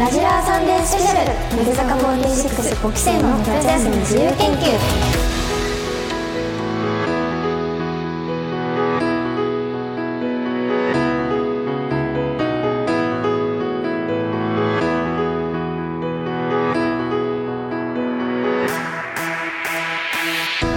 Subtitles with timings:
[0.00, 4.64] ラジラーサンデースペシャル乃木坂465期生の夏休み自由研究。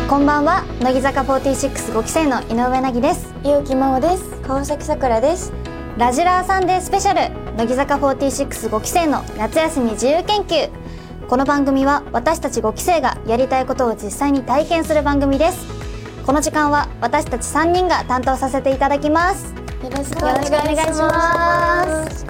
[0.09, 3.33] こんばんは乃木坂465期生の井上凪です。
[3.43, 4.41] 結城真央です。
[4.41, 5.53] 川崎さくらです。
[5.98, 10.70] ラジラーサンデースペシャル乃木坂465期生の夏休み自由研究。
[11.27, 15.67] この番組は私たち5期生がやりたいことを実際に体験する番組です。
[16.26, 19.53] この時間は私たち3人が担当させていただきます。
[19.84, 22.26] よろしくお願いします。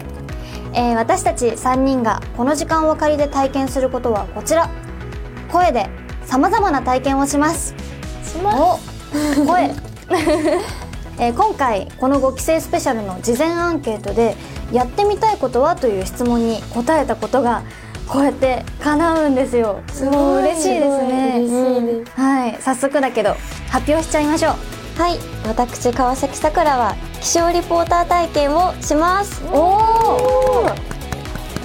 [0.73, 4.70] えー私たち3人がこの時間を借りて体験することはこちら。
[5.49, 5.88] 声で
[6.26, 7.74] さまざまな体験をします。
[8.26, 9.40] します。
[9.40, 9.71] お声。
[11.18, 14.35] えー今回この5期生スペシャルの事前アンケートで
[14.74, 17.62] やってみたいことはという質問に答えたことが
[18.07, 19.82] こうやって叶うんですよ。
[20.12, 21.34] もう嬉しいですね。
[21.38, 22.12] 嬉しいです。
[22.20, 22.57] はい。
[22.60, 23.35] 早速だけど
[23.70, 24.99] 発表しちゃいましょう。
[24.99, 25.18] はい。
[25.48, 29.41] 私川崎さくらは気象リポーター体験をします。
[29.51, 30.94] おお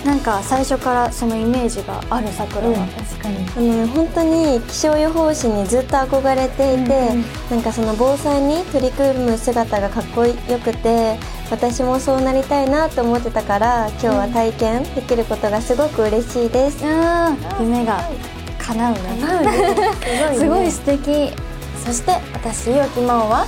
[0.04, 3.36] なんか最初からそのイメージがある桜は、確かに。
[3.56, 7.24] あの本当に気象予報士にずっと憧れていて、うんうん。
[7.50, 11.18] なんかその防災に取り組む姿がかっこよくて
[11.50, 17.36] 私もそうなりたいなと思ってたから今日は体験できることがすごく嬉しいです、うん。
[17.60, 18.02] 夢が
[18.58, 19.00] 叶うね。
[20.36, 21.32] すごい素敵。
[21.84, 23.46] そして私ゆうきまおは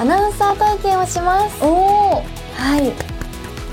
[0.00, 1.56] アナウンサー体験をします。
[1.62, 2.24] おお
[2.56, 2.86] はい。
[2.86, 2.94] やっ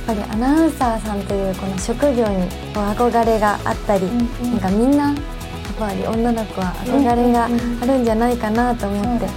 [0.06, 5.16] ぱりアナウンサーさんというこの職業に憧れがあったり、うんなんかみんなやっ
[5.80, 7.48] ぱり女の子は憧れがあ
[7.88, 9.28] るんじゃないかなと思って、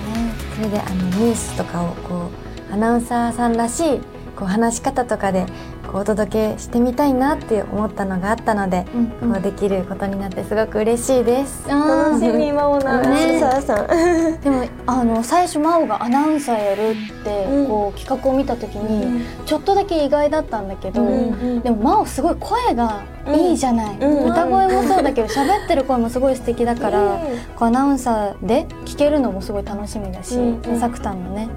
[0.57, 2.31] それであのニュースとかをこ
[2.71, 4.01] うアナウンサーさんらしい
[4.39, 5.47] こう話し方とかで
[5.89, 11.69] こうお届けしてみたいなって思ったのがあったので、うんこうできることになってすごく嬉しいです。
[11.69, 13.41] 楽しみまおなね。
[14.43, 17.67] でもあの最初真央がアナウンサーやるって、うん。
[17.67, 24.31] こう企画を見た時に、ちょっとだけ意外だったんだけど、うんでも真央すごい声がいいじゃない、うん。
[24.31, 27.19] 歌声もそうだけど喋ってる声もすごい素敵だから、うん。
[27.57, 30.81] こうアナウンサーで聞けるのもすごい楽しみだし、うんうん。
[30.81, 31.49] さくたんのね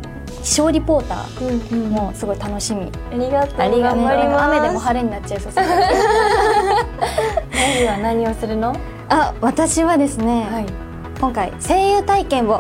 [0.44, 4.06] 気象リポーターうんもすごい楽しみ、ありがとうありがとう。
[4.06, 5.52] 雨でも晴れになっちゃいそう。
[5.52, 5.78] そうまず
[7.86, 8.76] は何をするの？
[9.10, 10.66] あ私はですね、はい。
[11.20, 12.60] 今回声優体験を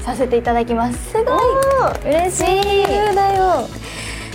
[0.00, 1.10] させていただきます。
[1.10, 1.26] すごい。
[2.04, 2.44] 嬉しい
[3.14, 3.68] だよ。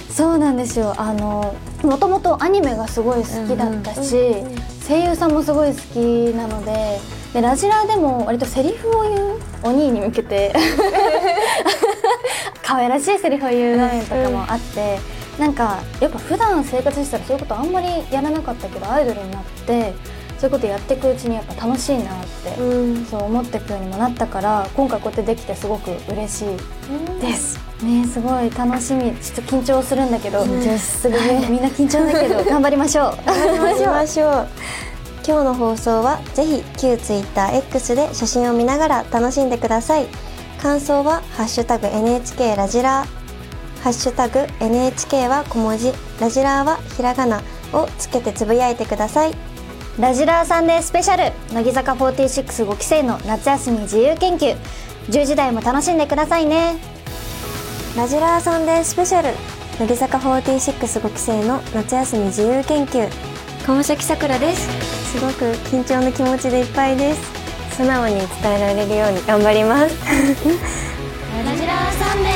[0.10, 0.94] そうなんですよ。
[0.98, 4.44] あのもともとアニメがすごい好きだったし、
[4.88, 7.00] 声優さんもすごい好きなので
[7.34, 10.54] でラジラでも割とセリフを言うお兄に向けて
[12.62, 15.00] 可愛らしいセリフを言う場面とかもあって、
[15.40, 19.94] なんかやっぱ普段生活してたらそういうことあんまりやらなかったけどアイドルになって
[20.38, 22.06] そういうことやっていくうちにやっぱ楽しいなっ
[22.44, 23.06] て、うん。
[23.06, 27.60] そう思っていくようにもなったから今回こうやってできてすごく嬉しいです。
[27.82, 29.16] ねすごい楽しみ。
[29.16, 33.18] ちょっと緊張するんだけど緊張するねみんな緊張だけど頑張りましょう。
[33.26, 34.48] 頑張りましょう
[35.26, 40.08] 今日の放送はぜひ旧 TwitterX で写真を見ながら楽しんでください。
[40.62, 43.08] 感想は「ハッシュタグ #NHK ラジラー」
[43.84, 45.94] 「ハッシュタグ #NHK は小文字。
[46.20, 47.42] ラジラーはひらがな」
[47.74, 49.34] をつけてつぶやいてください。
[50.00, 51.32] ラジラーサンデースペシャル。
[51.54, 54.58] 乃木坂465期生の夏休み自由研究。
[55.10, 56.76] 10時台も楽しんでくださいね。
[57.96, 59.30] ラジラーサンデースペシャル。
[59.80, 63.10] 乃木坂465期生の夏休み自由研究。
[63.66, 67.22] 川崎さくらですすごく緊張の気持ちでいっぱいです。
[67.76, 69.96] 素直に伝えられるように頑張ります。
[71.46, 72.30] ラジラーサンデ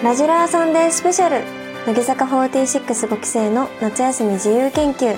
[0.00, 1.44] ーラジラーサンデースペシャル。
[1.86, 5.16] 乃木坂465期生の夏休み自由研究。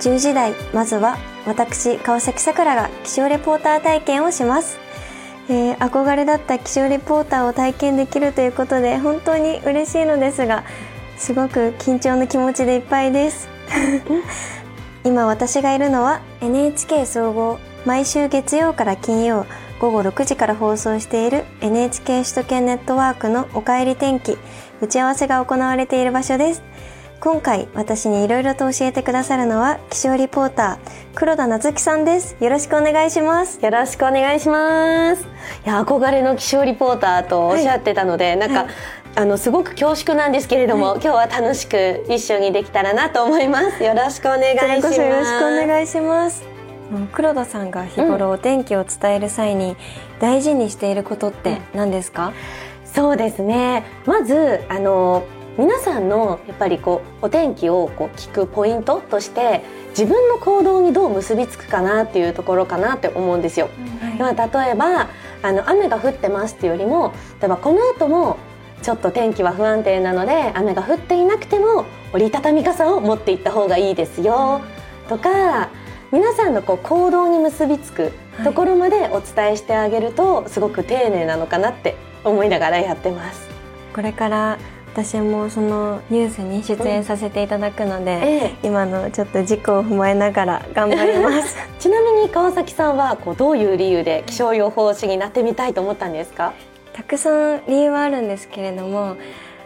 [0.00, 4.78] 10時台まずは私川崎さくらが気象レポーター体験をします、
[5.48, 10.64] えー憧れだった気象レポーターを体験できるということで本当に嬉しいのですが
[11.16, 13.48] すごく緊張の気持ちでいっぱいです。
[15.04, 19.44] 今私がいるのは NHK 総合毎週月曜から金曜
[19.78, 24.38] 午後6時から放送している NHK 首都圏ネットワークのおかえり天気
[24.80, 26.62] 打ち合わせが行われている場所です。
[27.24, 32.36] 今回私にいろいろと教えてくださるのは気象リポーター黒田夏樹さんです。
[32.38, 33.64] よろしくお願いします。
[33.64, 35.22] よろしくお願いします。
[35.64, 38.66] いや憧れの気象リポーターとおっしゃってたので、なんか、
[39.16, 43.82] あのすごく恐縮なんですけれども、今日は楽しく一緒にできたらなと思います。
[43.82, 45.00] よろしくお願いします。
[45.00, 46.44] よろしくお願いします。
[46.92, 49.78] うん黒田さんが日頃お天気を伝える際に
[50.20, 52.34] 大事にしていることって何ですか、
[52.84, 53.82] そうですね。
[54.04, 55.24] まずあの
[55.56, 63.68] 皆さんのやっぱりこうお天気をこう聞くポイントとして自分の行動にどう結びつくかなっていうところかなって思うんですよ。
[64.18, 65.08] まあ、例えば
[65.42, 68.38] あの雨が降ってますっていうよりも例えばこの後も
[68.82, 74.60] ちょっと天気は不安定なので雨が降っていなくても折りたたみ傘を持っていった方がいいですよ
[75.08, 75.70] とか
[76.12, 78.12] 皆さんのこう行動に結びつく
[78.44, 83.48] ところまでお伝えしてあげるとすごく丁寧なのかなって思いながらやってます。
[83.94, 84.58] これから
[84.94, 91.56] 私もそのニュースに出演させていただくので、うんええ、今のちょっと事故を踏まえながら頑張ります。
[91.80, 96.52] ちなみに川崎さんはこうどういう理由で気象予報士になってみたいと思ったんですか？
[96.92, 99.16] たくさん理由はあるんですけれども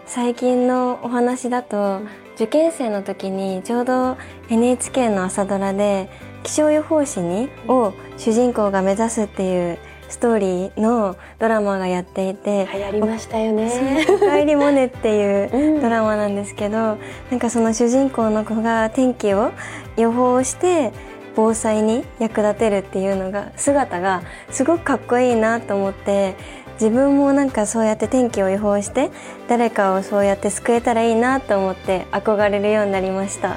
[0.07, 2.01] 最近のお話だと
[2.37, 4.17] 受験生の時にちょうど
[4.49, 6.09] NHK の朝ドラで
[6.43, 9.79] 気象予報士にを主人公が目指すっていう
[10.09, 16.99] ストーリーのドラマがやっていて流行りましたよね「おかえりモネ」っていうドラマなんですけど、うん、
[17.31, 19.53] なんかその主人公の子が天気を
[19.97, 20.93] 予報して
[21.37, 26.35] 防災に役立てるっていうのが姿がすごくかっこいいなと思って
[26.75, 29.11] 自分もなんかそうやって天気を予報して
[29.49, 33.49] 誰かをそうやって救えたらいいなと思って憧れるようになりました。
[33.49, 33.57] やっ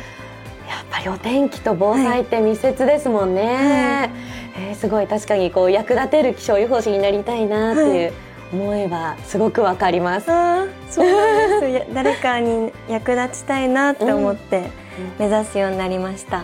[0.90, 4.10] ぱりお天気と防災って密接ですもんね、はいはい、
[4.56, 8.14] えー、すごい確かにこう役立てる気象予報士になりたいなっていう、
[8.54, 10.28] 思えばすごくわかります。
[10.90, 14.70] そうです誰かに役立ちたいなって思って
[15.18, 16.40] 目指すようになりました。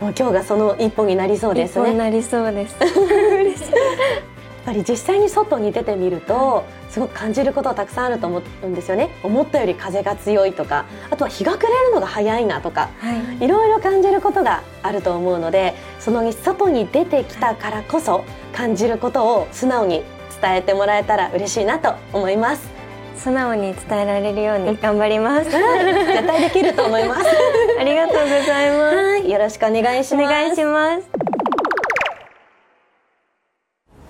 [0.00, 1.94] もう今日がその一歩になりそうですね。
[1.94, 2.76] なりそうです。
[4.62, 9.10] っぱり実際に外に出てみるとすごく感じることはたくさんあると思うんですよね。
[9.22, 18.24] 思ったより風が強いとかあとは日が暮れるのが早いなとか、はい、いろいろ感じることがあると思うのでその外に出てきたからこそ
[18.54, 20.04] 感じることを素直に
[20.40, 22.70] 伝えてもらえたら嬉しいなと思います。
[23.16, 25.50] 素直に伝えられるように頑張ります。
[25.50, 27.22] 絶対できると思います。
[27.78, 29.28] ありがとうございます。
[29.28, 30.24] よろしくお願いします。
[30.24, 31.41] お願いします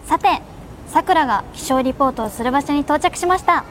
[0.06, 0.43] さて
[0.88, 3.64] さくらが気象リポートをする場所に到着しました。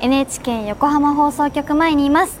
[0.00, 2.38] NHK 横浜放送局前にいます。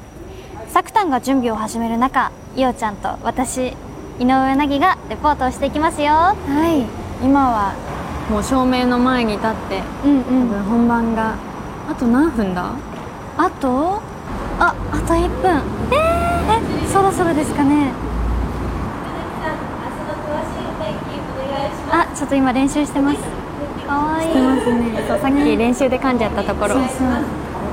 [0.68, 3.74] さくたんが準備を始める中いおちゃんと私
[4.18, 6.12] 井上凪がレポートをしていきますよ。
[6.12, 7.24] はい。
[7.24, 7.74] 今は
[8.30, 11.34] もう照明の前に立って、うんうん、多分本番が
[11.88, 12.72] あと何分だ？
[13.36, 14.00] あと？
[14.60, 15.62] ああと1分。
[15.90, 17.92] えー、えそろそろですかね
[21.90, 23.18] あちょっと今練習してます。
[23.86, 25.04] 可愛いしてますね。
[25.08, 26.88] そうさっき練習で噛んじゃったところ、そうそう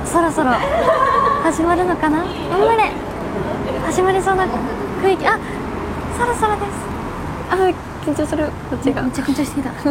[0.06, 0.50] そろそろ
[1.42, 2.24] 始まるのかな？
[2.50, 2.90] 頑張れ。
[3.86, 4.46] 始まりそうな
[5.02, 5.26] 雰囲気。
[5.26, 5.38] あ
[6.18, 6.68] そろそろです。
[7.50, 7.56] あ
[8.06, 8.46] 緊張する。
[8.70, 9.02] こっちが。
[9.02, 9.70] めっちゃ緊張してきた。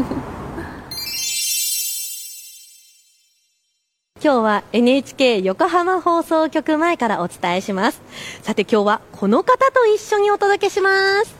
[4.23, 8.01] 今日は NHK 横浜放送局前からお伝えします。
[8.41, 10.89] さて今日はこの方と一緒にお届けしま
[11.23, 11.35] す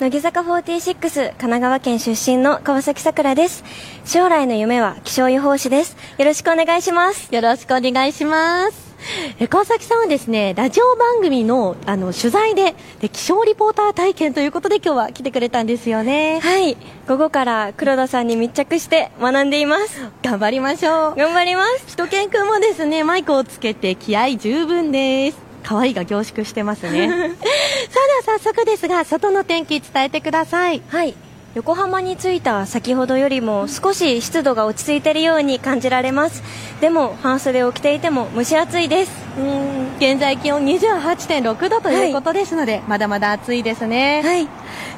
[0.00, 3.64] 乃木坂46神奈川県出身の川崎さくらです。
[4.04, 5.96] 将来の夢は気象予報士です。
[6.18, 7.34] よろしくお願いします。
[7.34, 8.94] よろしくお願いします。
[9.40, 16.38] え川崎さんはですねラジオ番組のあの取材でで気象リポーター体験ということで今日は来てくれたんですよね。
[16.38, 16.76] はい。
[17.08, 20.00] 午後から黒田さんに密着して学んでいます。
[20.22, 21.16] 頑張りましょう。
[21.16, 21.90] 頑張ります。
[21.90, 27.08] しゅと犬くんもですねマイクをつけて気合十分です可愛いが凝縮してますね。
[27.12, 30.80] さあでは早速ですが外の天気伝えてください。
[30.88, 31.14] はい。
[31.54, 36.42] 横浜に着いた先ほどよりも少し湿度が落ち着いているように感じられます。
[36.80, 39.12] でも半袖を着ていても蒸し暑いです。
[39.38, 39.96] うん。
[39.98, 44.22] 現在気温28.6度ということですので、はい、まだまだ暑いですね。
[44.24, 44.48] はい。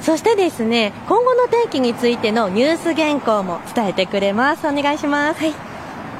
[0.00, 4.68] そしてですね今後の天気についてのニュース原稿も伝えてくれます。
[4.68, 5.40] お願いします。
[5.40, 5.54] はい。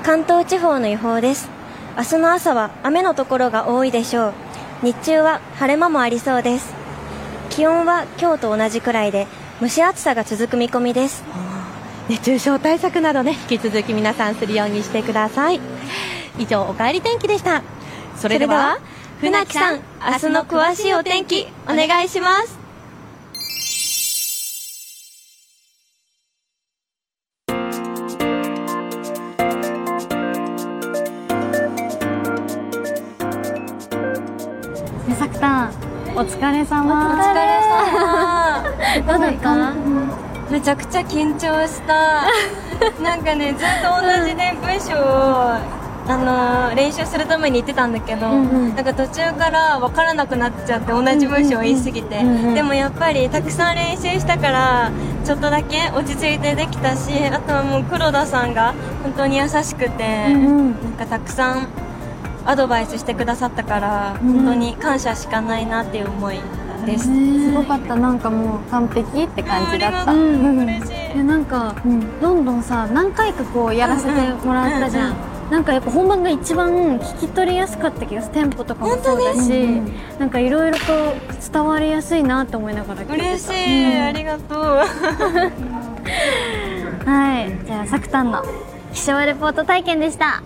[0.03, 1.60] 関東地方の予報です
[1.97, 4.33] 明日の朝は雨のところが多いでしょう。
[4.83, 6.73] 日中は晴れ間もありそうです。
[7.51, 9.27] 気温は今日と同じくらいで
[9.61, 11.25] 蒸し暑さが続く見込みです。
[12.09, 15.61] 熱中症対策などね引き続き皆さんするようにしてください。
[16.39, 17.63] 以上おかえり天気でした。
[18.17, 18.79] それでは
[19.21, 22.60] 船木さん明日の詳しいお天気お願いします
[36.41, 36.95] 疲れ様。
[36.95, 38.65] お疲れ様。
[39.07, 39.75] どうだった？
[40.51, 42.23] めちゃくちゃ緊張した。
[43.05, 45.59] なんかねずっと同じで文章を
[46.09, 46.17] あ
[46.71, 54.91] の練習するために言ってたんだけど、うんうん、なんか途中から分からなくなっちゃって同じ文章を言いすぎて、うんうん、でもやっぱりたくさん練習したから
[55.25, 61.69] ちょっとだけ落ち着いてできたしあとはもう黒田さんが本当に優しくて、うんうん、なんかたくさん
[62.47, 66.41] アドバイスしてくださったから、うん、本当に感謝しかないなっていう思い
[66.87, 67.97] です、すごかった。
[67.97, 71.19] なんかもう完璧って感じだった、うん、嬉しい。
[71.25, 74.13] なんか、うん、どんどんさ何回かこうやらせて
[74.45, 75.17] もらったじゃん、
[75.51, 78.35] なんかやっぱ本番が一番聞き取りやすかった気がする。
[78.35, 80.85] テンポとかもそうだし、うん、なんかいろいろと
[81.53, 84.61] 伝わりやすいなと思いながら聞いて嬉しい、うん、ありがとう。
[87.05, 87.67] はい。
[87.67, 88.45] じゃあさくたんの
[88.93, 90.43] 気象レポート体験でした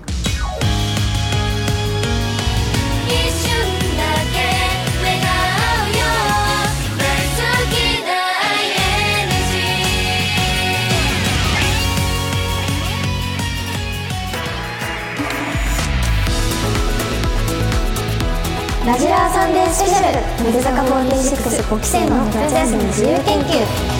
[18.86, 23.93] ラジラーサンデースペシャル乃木坂465期生の夏休み自由研究。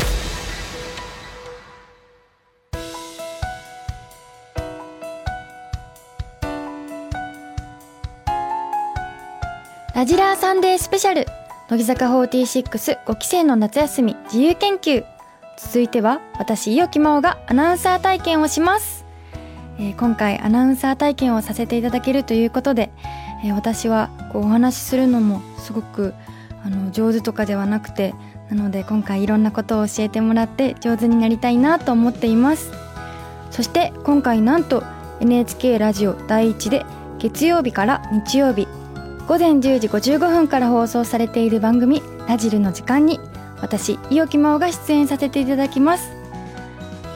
[10.05, 11.27] ジラーサンデースペシャル。
[11.71, 15.05] 乃木坂465期生の夏休み自由研究。
[15.57, 19.05] 続いては私伊予木真央がアナウンサー体験をします、
[19.79, 22.91] えー、今回アナウンサー体験をさせていただけるということで
[23.45, 26.15] えー、私はこうお話しするのもすごく
[26.65, 28.15] あの上手とかではなくて
[28.49, 32.73] なので今回いろんなことを教えてもらって上手になりたいなと思っています。
[33.51, 34.83] そして今回なんと
[35.21, 36.85] NHK ラジオ第1で
[37.19, 38.67] 月曜日から日曜日
[39.26, 43.21] 午前10時55分から放送されている番組「ラジルの時間」に
[43.62, 46.12] 私伊予木真央が出演させていただきます。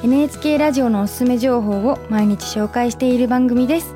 [0.02, 3.94] NHK ラジオのおすすめ情報を毎日紹介している番組です。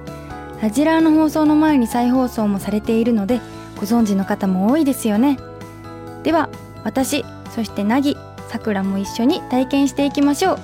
[0.61, 3.41] ラジラーの放送の前に再放送もされているので
[3.77, 5.39] ご存知の方も多いですよね。
[6.23, 6.51] では
[6.85, 10.59] 私そしてなぎさくらも一緒に体験していきましょう。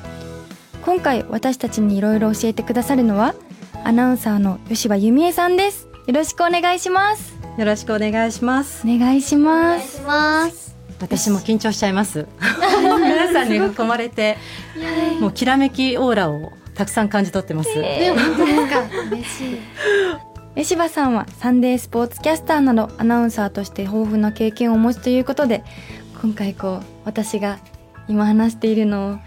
[0.84, 3.34] 今回私たちにいろいろ教えてくださるのは
[3.84, 5.88] アナウンサーの吉羽由美恵さんです。
[6.06, 7.37] よろしくお願いします。
[7.58, 10.00] よろしくお願いしますお願いします
[11.00, 14.38] 私も緊張しちゃいます 皆さんに囲まれて
[15.20, 17.70] もうきらめきオーラをたくさん感じ取ってます。
[17.74, 18.82] えー、本当ですか。
[19.10, 19.58] 嬉しい。
[20.54, 25.64] 吉羽さんはサンデースポーツキャスターなどアナウンサーとして豊富な経験をお持ちということで
[26.22, 27.58] 今回こう私が
[28.06, 29.18] 今話しているのを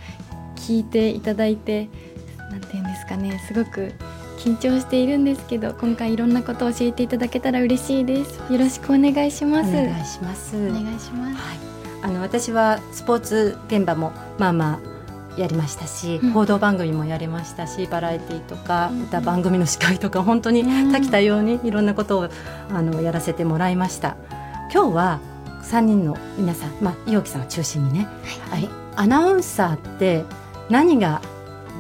[0.56, 1.90] 聞いていただいて
[2.50, 3.94] なんて言うんですかねすごく
[4.42, 8.42] 緊張しているんですけど今回いろんなことを教えていただけたら嬉しいです。
[8.52, 9.70] よろしくお願いします。
[9.70, 10.58] お願いします。
[10.58, 11.58] お願いします、はい、
[12.02, 22.30] あの私はスポーツ現場もまあまあやりましたし、うん、報道番組もやりましたしバラエティーとか歌番組の司会とか本当に多岐多様にいろんなことを
[22.72, 24.18] あのやらせてもらいました。
[24.74, 25.20] 今日は
[25.66, 28.08] 3人の皆さん、まあ、伊沖さんを中心にね、
[28.50, 30.26] はい、アナウンサーって
[30.70, 31.22] 何が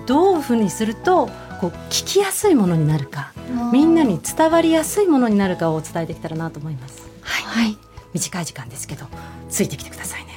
[0.05, 1.29] どういうふうにすると
[1.61, 3.33] こう聞きやすいものになるか
[3.71, 7.07] みんなに伝わりやすいものになるかをお伝えできたらなと思います。
[7.21, 7.77] はい、はい、
[8.13, 9.05] 短い時間ですけど
[9.47, 10.31] ついてきてくださいね。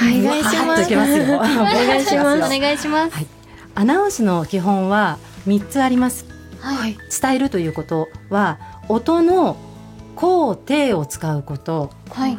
[0.00, 0.94] お願いします。
[0.94, 2.56] お願いします。
[2.56, 3.26] お願いします。
[3.74, 6.24] アナウンスの基本は三つあります。
[6.60, 6.96] はい。
[7.20, 9.56] 伝えるということは音の
[10.14, 11.90] 高低を使うこと。
[12.10, 12.38] はい。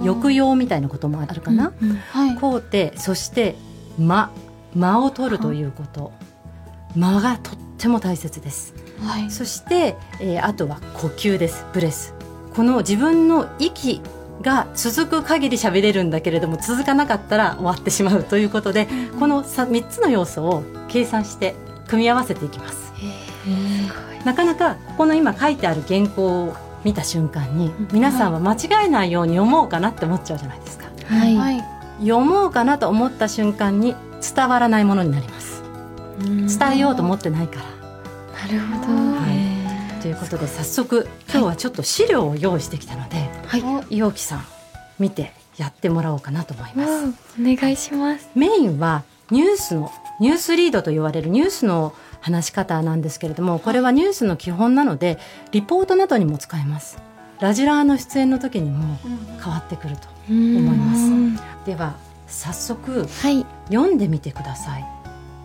[0.00, 1.72] 抑揚みたいなこともあるかな。
[2.10, 2.34] はい。
[2.34, 3.54] 高低そして
[3.98, 4.30] 間
[4.74, 6.12] 間を取るということ。
[6.96, 8.74] 間がとっても大切です。
[9.04, 9.30] はい。
[9.30, 11.66] そして、えー、あとは呼吸です。
[11.72, 12.14] ブレス。
[12.54, 14.00] この自分の息
[14.42, 21.54] が続く限り喋れるんだけれども続かなかったら終わってしまうということで、うん、この3つの要素を計算して
[21.88, 22.92] 組み合わせていきます。
[24.24, 30.86] なかなかここの今書いてある原稿を見た瞬間に皆さんは間違えないように読もうかなって思っちゃうじゃないですか。
[31.08, 31.62] はい、
[32.00, 33.94] 読もうかなと思った瞬間に
[34.34, 35.55] 伝わらないものになります。
[36.18, 37.62] 伝えようと思ってないから。
[37.62, 38.92] なるほど。
[38.92, 39.26] は
[39.98, 40.00] い。
[40.02, 44.44] ということで早速今日はちょっと資料を用意してきたので、はい、陽気さん
[44.98, 47.06] 見てやってもらおうかなと思います。
[47.40, 48.28] お願いします。
[48.34, 55.18] メインはニュースのニュースリードと言われるニュースの話し方なんですけれどもこれはニュースの基本なので
[55.52, 56.98] リポートなどにも使えます。
[57.40, 58.96] ラジラーの出演の時にも
[59.42, 61.66] 変わってくると思います。
[61.66, 61.96] では
[62.26, 64.95] 早速、はい、読んでみてください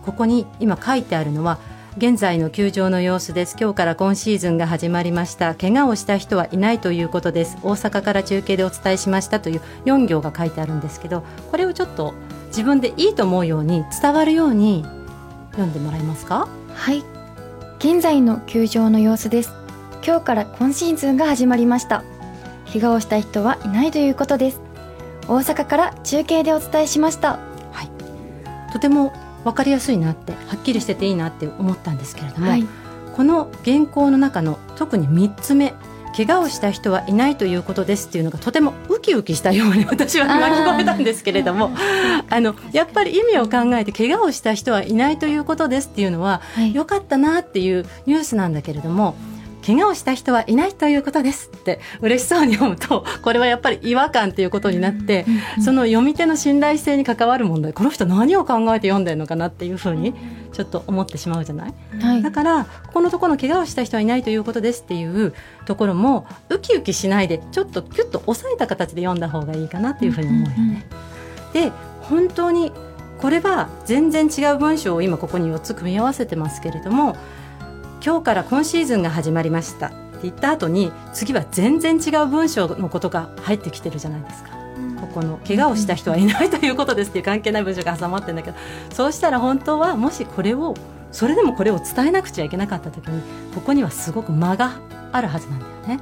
[0.04, 1.58] ここに今書いてあるのは
[1.96, 3.54] 現在の球場の様子です。
[3.60, 5.54] 今日から今シーズンが始まりました。
[5.54, 7.58] 怪我をした人はいないということです。
[7.62, 12.14] 大阪から中継でお伝えしましたという4行が書いてあるんですけどこれをちょっと
[12.46, 14.86] 自分でいいと思うように伝わるように
[15.50, 16.48] 読んでもらえますか？
[16.72, 17.04] はい。
[17.78, 19.52] 現在の球場の様子です。
[20.04, 22.04] 今日から今シーズンが始まりました。
[22.72, 24.62] 怪我をした人はいないということです。
[25.28, 27.38] 大阪から中継でお伝えしました。
[27.72, 28.72] はい。
[28.72, 29.12] とても
[29.44, 32.66] 分かりやすいなってはっきりしてていいなって思ったんですけれども、はい。
[33.14, 35.74] この原稿の中の特に3つ目
[36.16, 41.72] 怪我をした人はいないということですっていうのがとてもウキウキしたように 私は今聞こえたんですけれども
[42.28, 46.74] あのやっぱり意味を考えて怪我をした人はいないということですっていうのは、はい。
[46.74, 49.14] よかったなっていうニュースなんだけれども
[49.64, 55.24] 怪我をした人はいないということですって嬉しそうに読むとこれはやっぱり違和感っていうことになって、
[55.64, 60.14] その読み手の信頼性に関わる問題この人何を考えて読んでるのかなっていうふうに
[60.52, 61.74] ちょっと思ってしまうじゃない？
[62.00, 62.22] はい。
[62.22, 65.32] だからここのところの怪我をした人はいないということですっていう
[65.64, 70.86] ところもウキウキしないでちょっとキュッと抑えた形で読んだ方がいいかなっていうふうに思うよね。
[71.52, 71.70] で
[72.02, 72.72] 本当に
[73.18, 77.16] これは全然違う文章を今ここに4つ組み合わせてますけれども
[78.04, 79.86] 今日から今シーズンが始まりました。
[79.86, 84.50] って言った後に次は全然違う文章のことが入ってきてるじゃないですか。
[85.00, 88.56] ここの怪我をした人はいないということですっていう関係ない文章が挟まってるんだけど
[88.92, 90.74] そうしたら本当はもしこれを
[91.10, 93.22] それでもこれを伝えなくちゃいけなかった時に
[93.54, 94.80] ここにはすごく間が
[95.12, 96.00] あるはずなんだよね。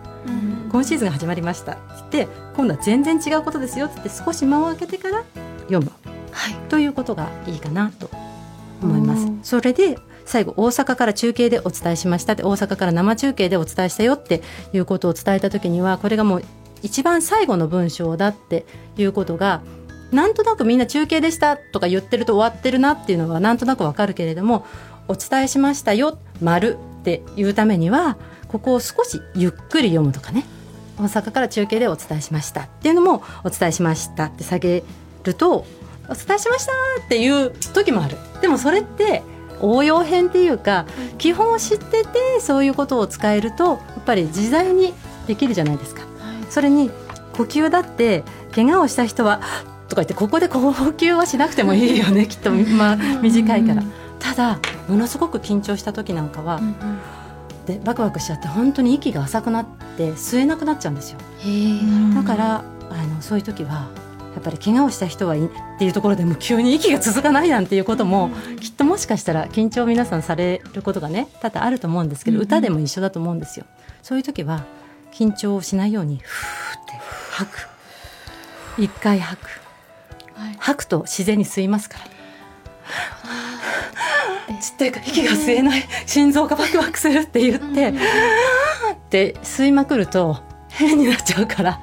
[0.70, 1.72] 今シーズンが始まりました。
[1.72, 1.80] って
[2.18, 5.24] 言って今度は全然違うことですよって言って少し間を空けてから
[5.68, 5.90] 読む、
[6.68, 8.10] ということがいいかなと
[8.82, 9.26] 思います。
[9.42, 9.98] それで
[10.30, 16.44] 最後大阪から中継でお伝えしましたって大阪から生中継でお伝えしたよっていうことを伝えた時にはこれがもう
[16.82, 18.64] 一番最後の文章だって
[18.96, 19.62] いうことが
[20.12, 24.64] なんとなくみんな中継でしたとか言ってると終わってるなっていうのはなんとなくわかるけれども
[25.08, 30.44] お伝えしましたよ丸っていうためにはここを少しゆっくり読むとかね。
[30.98, 34.84] 大阪から中継でお伝えしましたっていうのもお伝えしましたって下げ
[35.24, 35.64] ると
[36.10, 36.72] お伝えしました
[37.06, 38.18] っていう時もある。
[38.42, 39.22] でもそれって
[39.60, 40.86] 応用編っていうか
[41.18, 44.94] 基本を知っててそういうことを使えるとやっぱり自在に
[45.26, 46.02] できるじゃないですか。
[46.48, 46.90] それに
[47.32, 48.24] 呼吸だって
[48.54, 49.40] 怪我をした人は
[49.88, 53.82] とか言ってここで呼吸はしなくてもいいよね きっと、まあ、短いから。
[54.18, 56.60] ただものすごく緊張した時なんかは、
[57.66, 61.18] でバクバクしちゃって本当に息が浅くなって吸えなくなっちゃうんですよ。
[62.14, 63.86] だからあのそういう時はや
[64.40, 73.66] っぱり怪我をした人はいっていうところでも急に息が続かないなんていうことも、きっともしかしたら緊張皆さんされることがね多々あると思うんですけど、歌でも一緒だと思うんですよ。
[74.02, 74.64] そういう時は
[75.12, 76.92] 緊張をしないようにふーって
[77.32, 77.68] 吐く。
[78.78, 79.48] 一回吐く、
[80.58, 82.04] 吐くと自然に吸いますから。
[84.60, 85.84] つって息が吸えない。
[86.06, 87.94] 心臓がバクバクするって言って、っ
[89.10, 91.80] て吸いまくると変になっちゃうから、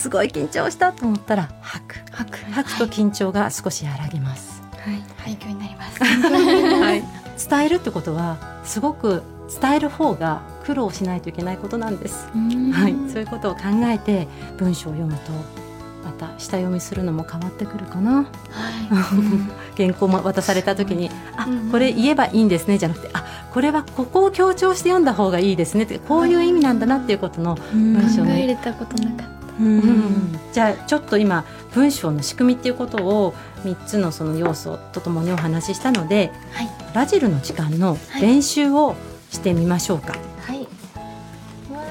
[0.00, 1.96] すごい緊張したと思ったら吐く。
[2.10, 2.38] 吐く。
[2.52, 5.02] 吐くと緊張が少し和らぎます、はい。
[5.26, 6.00] 勉強になります。
[6.02, 7.04] はい、
[7.36, 9.22] 伝えるってことはすごく
[9.60, 12.28] 伝える方が苦労しないといけないことなんです、
[12.72, 15.32] はい、そういうことを考えて文章を読むと
[16.04, 18.26] また下読みするのも変わってくるかな、
[19.76, 29.24] 原稿も渡された時に「あこれ言えばいいんですね」じゃなくて「あこれはここを強調して読んだ方がいいですね」ってこういう意味なんだなっていうことの文章ね考えれたことなかった。
[29.24, 29.39] うん
[30.52, 31.44] じゃあちょっと今
[31.74, 36.68] 文章の仕組みっていうことを3つのその要素とともにお話ししたので、はい。
[36.94, 38.96] ラジルの時間の練習を
[39.30, 40.14] してみましょうか。
[40.42, 40.66] はい。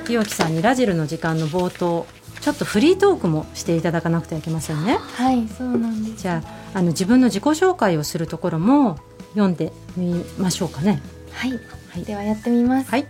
[0.06, 2.08] 清木さんにラジルの時間の冒頭
[2.42, 4.98] ちょっとフリートークもしていただかなくてはいけませんね。
[4.98, 6.24] はいそうなんです。
[6.24, 6.42] じゃ
[6.74, 8.98] ああの自分の自己紹介をするところも
[9.34, 11.02] 読んでみましょうかね。
[11.32, 12.04] はい、はい。
[12.04, 12.90] ではやってみます。
[12.90, 13.08] はい。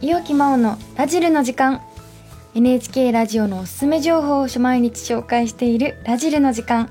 [0.00, 1.82] 伊沖真央のラジルの時間
[2.52, 6.90] NHK ラジオのおすすめ情報を毎日紹介しているラジルの時間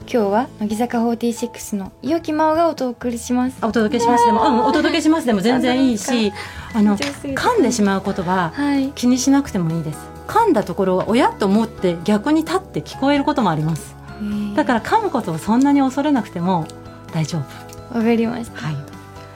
[0.00, 6.32] 今日は乃木坂46の伊沖真央がお送りしますあお届けしますでも、うん、お届けしますでも全然いいし、
[6.74, 9.98] あの噛んでしまうことははい気にしなくてもいいです。
[10.26, 13.96] 噛んだところが親と思って逆に立って聞こえることもあります。
[14.54, 16.66] だから噛むことをそんなに恐れなくても
[17.12, 17.98] 大丈夫。
[17.98, 18.76] わかりましたはい。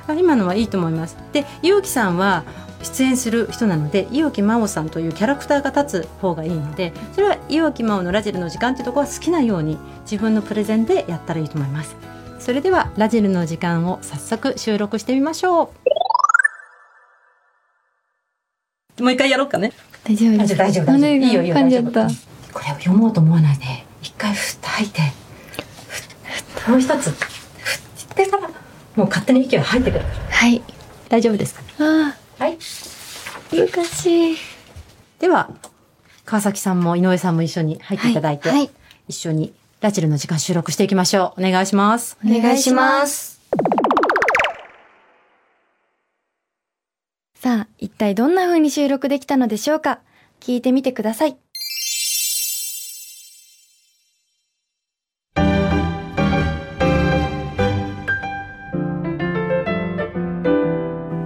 [0.06, 1.16] あ今のはいいと思います。
[1.32, 2.44] で、伊きさんは
[2.84, 11.96] 出演する人なので、伊き真央さんというキャラクターが立つ方がいいので、それは伊き真央のラジルの時間っていうところは好きなように自分のプレゼンでやったらいいと思います。
[12.38, 15.72] それではラジルの時間を早速収録してみましょ
[18.98, 19.02] う。
[19.02, 19.72] もう一回やろうかね。
[20.04, 20.56] 大丈夫です。
[20.56, 21.06] 大丈夫大丈夫。
[21.08, 21.30] い。
[21.30, 21.54] いよいいよ
[22.52, 23.64] これを読もうと思わないで
[24.02, 25.00] 一回ふっと吐いて
[26.68, 27.10] もう一つ。
[27.10, 28.48] ふってから
[28.94, 30.62] もう勝手に息が入ってくるはい。
[31.08, 32.23] 大丈夫ですかあはいー
[33.56, 34.36] 難しい。
[35.18, 35.50] では、
[36.24, 38.70] 川崎さんも井上さんも一緒に入っていただいて、はいはい、
[39.08, 41.46] 一緒にラチルの時間収録していきましょう。
[41.46, 42.16] お願いします。
[42.24, 43.40] お願いします。
[47.34, 50.00] さあ、一体どんな風に収録できたのでしょうか？
[50.40, 51.36] 聞いてみてください。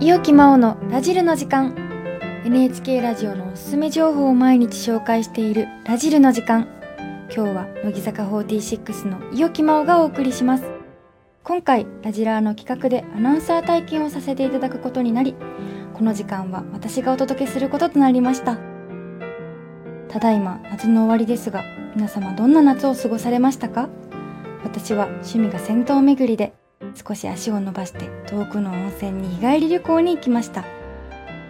[0.00, 1.87] 伊予木真央のラジルの時間。
[2.48, 6.66] NHK ラジオのおすすめ情報を毎日紹介しているラジルの時間。
[7.30, 10.64] 今日は乃木坂46の伊予木真央がお送りします。
[11.44, 15.34] 今回ラジラーの企画でアナウンサー体験をさせていただくことになり
[15.92, 18.56] この時間は私がお届けすることとなりました。
[20.08, 21.62] ただいま夏の終わりですが
[21.94, 23.90] 皆様どんな夏を過ごされましたか？
[24.64, 26.54] 私は趣味が銭湯巡りで
[26.94, 30.64] 少し足を伸ばして遠くの温泉に日帰り旅行に行きました。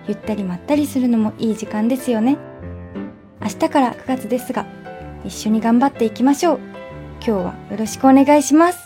[0.08, 2.38] ゆったりまったりするのもいい時間ですよね。
[3.42, 4.66] 明日から9月ですが
[5.24, 6.60] 一緒に頑張っていきましょう。
[7.18, 8.78] 今日はよろしくお願いします。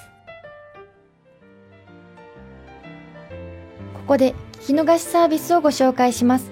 [3.95, 6.51] ここで聞き逃しサービスをご紹介します。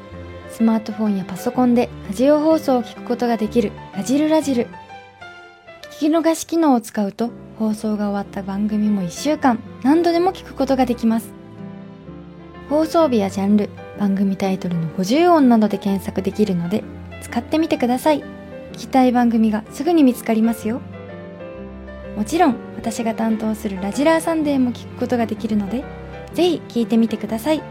[0.50, 4.68] スマートフォンやパソコンでラジオ放送を聞くことができるラジルラジル。
[5.98, 11.32] 聞き逃し機能を使うと放送が終わった番組も1週間何度でも聞くことができます。
[12.68, 13.68] 放送日やジャンル
[14.00, 16.82] 番組タイトルの50音などで検索できるので
[17.20, 18.22] 使ってみてください。
[18.72, 20.80] 聞きたい番組がすぐに見つかりますよ。
[22.16, 25.84] もちろん私が担当するラジラーサンデーも聞くことができるので
[26.32, 27.62] ぜひ聞いてみてください。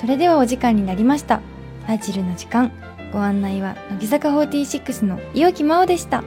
[0.00, 1.40] それではお時間になりました。
[1.88, 2.70] ラジルの時間。
[3.12, 6.22] ご案内は乃木坂46の伊予木真央でした。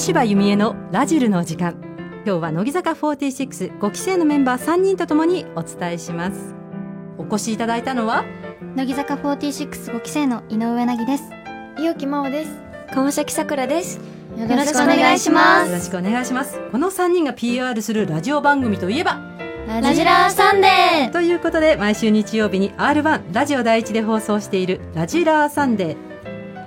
[0.00, 1.74] 吉羽由美恵のラジルの時間。
[2.24, 6.54] 今日は乃木坂465期生のメンバー3人とともにお伝えします。
[7.18, 8.24] お越しいただいたのは？
[8.76, 11.24] 乃木坂465期生の井上凪です。
[11.78, 12.50] 伊予木真央です。
[12.94, 14.00] 川崎さくらです。
[14.38, 16.58] よろしくお願いしまよろしくお願いします。
[16.72, 19.20] この3人が PR するラジオ番組といえば？
[19.68, 26.09] ラジラーサンデーということで毎週日曜日に R1 ラジオ第一で放送しているラジラーサンデー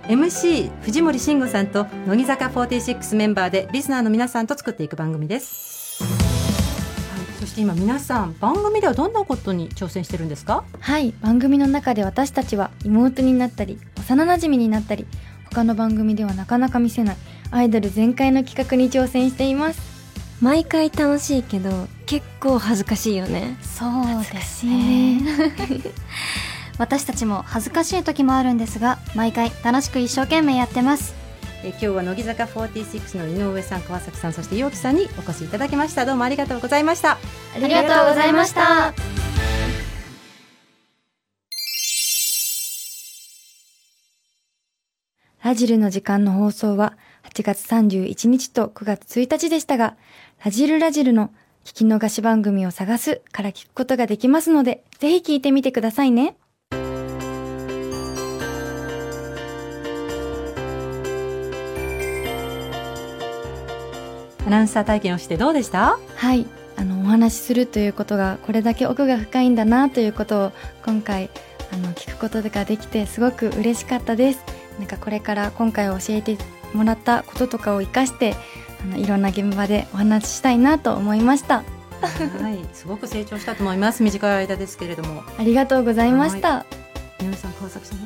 [0.08, 10.66] MC 藤森慎吾さんと乃木坂46メンバーでリスナーの皆さんと作っていく番組です、はい、そして今皆さん番組ではどんなことに挑戦してるんですか？
[10.80, 15.06] はい番組の中で私たちは妹になったり幼馴染になったり
[15.50, 17.18] 他の番組ではなかなか見せない
[17.52, 19.94] アイドル全開の企画に挑戦しています。
[20.42, 23.56] 毎回楽しいけど結構恥ずかしいよね。
[23.62, 25.22] そうですね
[26.78, 31.14] 私たちも恥ずかしい時もあるんですが毎回楽しく一生懸命やってます。
[31.66, 36.06] え今日は乃木坂46の井上さん川崎さんそして陽気さんにお越しいただきました。
[36.06, 37.12] どうもありがとうございました。
[37.12, 37.18] あ
[37.58, 38.94] りがとうございました。
[45.42, 46.98] ラジルの時間の放送は
[47.30, 49.96] 8月31日と9月1日でしたが、
[50.44, 51.32] ラジルラジルの
[51.64, 56.36] 聞き逃し番組を探すから聞くことができますので、ぜひ聞いてみてくださいね。
[64.46, 65.98] アナウンサー体験をしてどうでした？
[66.16, 66.46] はい。
[66.76, 70.52] あの、お話しするということが、これだけ奥が深いんだなということを、
[70.86, 71.30] 今回、
[71.72, 74.44] あの、聞くことができて、すごく嬉しかったです。
[74.80, 76.38] なんかこれから今回教えて
[76.74, 78.36] もらったこととかを生かして、
[78.82, 81.64] あの、いろんな現場でお話ししたいなと思いました。
[82.04, 86.66] はい、すごく成長したと思います短い間ですけれどもありがとうございました。
[87.22, 88.00] 井上さん川崎さん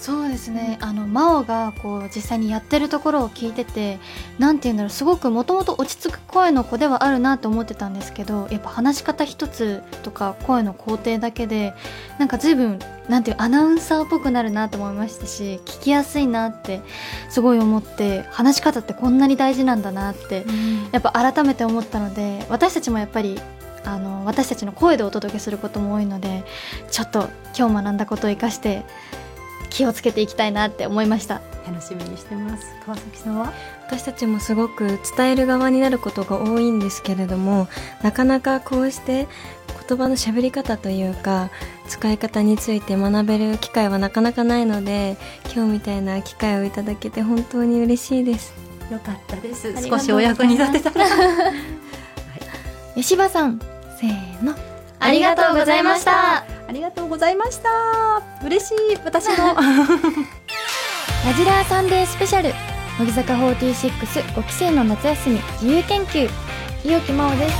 [0.00, 0.78] そうですね。
[0.80, 3.98] あの真央がこう実際にやってるところを聞いてて
[4.38, 4.90] なんて言うんだろう。
[4.90, 11.74] すごくもともと落ち着く声の子ではあるなと思ってたんですけどやっぱ話し方一つとか声の工程だけで
[12.18, 16.80] なんか随分なんていうアナウンサーっぽくなるなと思いましたし聞きやすいなって
[17.28, 20.44] すごい思って話し方ってこんなに大事なんだなって
[20.92, 23.40] やっぱ改めて思ったので私たちもやっぱり
[23.84, 26.44] あの私たちの声でお届けすることも多いので
[26.90, 28.84] ちょっと今日学んだことを生かして
[29.70, 31.40] 気をつけていきたいなって思いました。
[31.66, 32.66] 楽しみにしてます。
[32.84, 33.52] 川崎さんは？
[33.86, 37.68] 私たちもすごく伝える側になることが多いんですけれども
[38.02, 39.26] なかなかこうして
[39.88, 41.50] 言葉の喋り方というか
[41.86, 45.16] 使い方について学べる機会はなかなかないので
[45.54, 48.52] 今日みたいな機会をいただけて本当に嬉しいです。
[48.90, 49.74] よかったです。
[49.86, 51.06] 少しお役に立てたら。
[52.94, 53.60] 吉羽さん、
[54.00, 54.54] せーの。
[55.00, 57.70] ありがとうございましたありがとうございました。
[58.44, 59.54] 嬉しい私も。
[59.56, 62.52] ラジラーサンデースペシャル。
[62.98, 66.30] 乃木坂465期生の夏休み自由研究。
[66.84, 67.56] 伊予木真央です。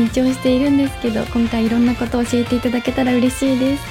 [0.00, 3.82] 緊張しているんですけど今回いろんなことを教えていただけたら嬉しいです。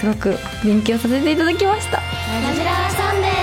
[0.00, 1.96] すごく勉強させていただきました。
[1.96, 3.41] ラジラーサンデー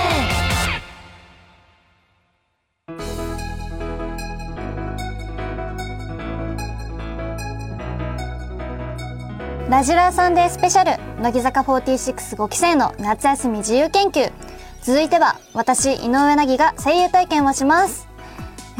[9.70, 11.00] ラジラーサンデースペシャル。
[11.22, 14.32] 乃木坂465期生の夏休み自由研究。
[14.82, 18.08] 続いては私井上凪が声優体験をします。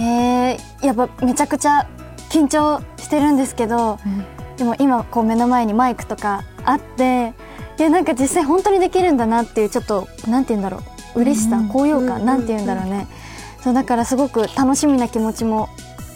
[0.01, 1.87] えー、やっぱめちゃくちゃ
[2.33, 4.01] 緊張してるんですけど、
[4.57, 7.35] でも今こう目の前にマイクとかあって
[7.79, 10.83] いやなんか実際本当にできるんだなっていうちょっとなんて言うんだろ
[11.15, 11.21] う。
[11.21, 13.07] 嬉しさ高揚感なんて言うんだろうね。
[13.63, 15.69] そうだからすごく楽しみな気持ちも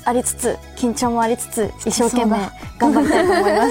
[0.05, 2.39] ありつつ緊張もありつつ一生懸命
[2.77, 3.71] 頑張りたいと思います。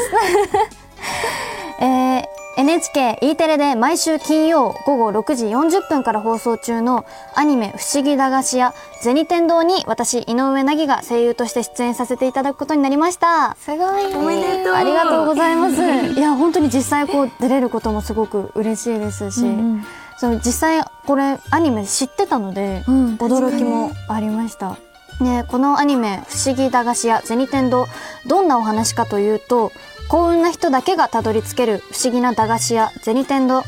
[1.80, 13.58] えー NHKE テレで毎週金曜午後6時40分から放送中のアニメ「不思議駄菓子屋銭天堂」に私井上凪が声優として出演させていただくことになりました。
[13.60, 14.74] すごいおめでとう。
[14.76, 15.82] ありがとうございます。
[16.14, 19.86] いや本当に実際こう出れることもすごく嬉しいですし、うん
[20.18, 23.16] その実際これアニメ知ってたので、うん。
[23.16, 24.78] 驚きもありました。
[25.20, 27.88] ね、このアニメ「不思議駄菓子屋銭天堂」
[28.26, 29.72] どんなお話かというと
[30.14, 33.64] 幸運な人だけがたどり着ける不思議な駄菓子屋銭天堂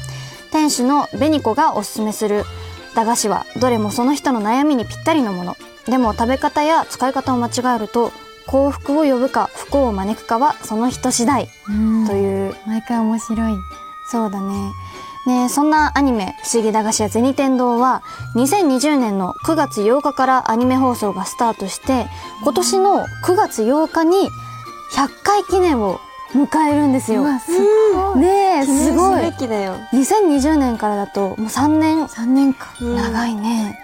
[0.51, 2.43] 店主の紅子がおすすめする。
[2.93, 5.58] 駄菓子はどれもその人の悩みにぴったりのもの。
[5.88, 8.12] でも食べ方や使い方を間違えると
[8.45, 11.49] 幸福を呼ぶか不幸を招くかはその人次第。
[11.67, 12.05] うん。
[12.05, 12.55] という。
[12.67, 13.53] 毎回面白い。
[14.12, 14.71] そうだね。
[15.25, 18.03] ねそんなアニメ「不思議駄菓子屋銭天堂」は
[18.36, 22.05] 2020年の9月8日からアニメ放送がスタートして
[22.43, 24.29] 今年の9月8日に
[24.91, 25.99] 100回記念を
[26.35, 27.25] 迎えるんですよ。
[27.39, 27.51] す
[27.93, 33.79] ごいねえすごい記念すべきだよ2020年からだともう3年3年間長いね。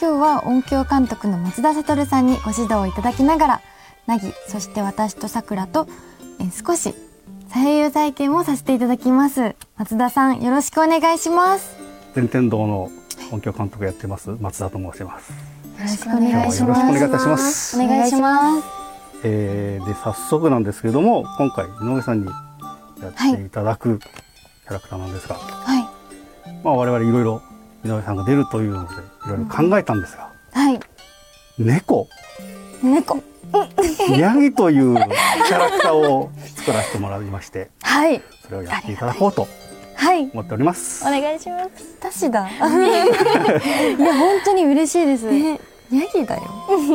[0.00, 3.60] 今日は音響監督の松田悟さんにご指導をいただきながら
[4.06, 5.86] なぎそして私とさくらと
[6.38, 6.94] えー少し
[7.52, 11.76] 声優体験をさせていただきます松田さんよろしくお願いします
[12.14, 12.90] 天天堂の
[13.30, 15.30] 音響監督やってます松田と申します。
[15.30, 15.36] よ
[15.80, 17.80] ろしくお願いし今日はよろしくお願いします。
[17.80, 18.79] お願いします。
[19.22, 22.26] えー、で早速なんですけれども今回井上さんに
[23.02, 25.82] やっていただくキャラクターなんですが、はい。
[26.62, 27.42] まあ我々いろいろ
[27.84, 30.80] 井上さんが出るというのでいろいろ考えたんですが、はい。
[31.58, 32.08] 猫。
[32.82, 33.22] 猫。
[34.16, 38.22] ヤギというキャラクターを作らせてもらいましてはい。
[38.44, 39.48] それをやっていただこうと
[39.96, 40.30] はい。
[40.32, 41.04] 思っております。
[41.04, 41.70] お願いします。
[42.00, 42.48] 私だ。
[42.48, 42.52] い
[44.00, 45.26] や本当に嬉しいです。
[45.92, 46.42] ヤギだよ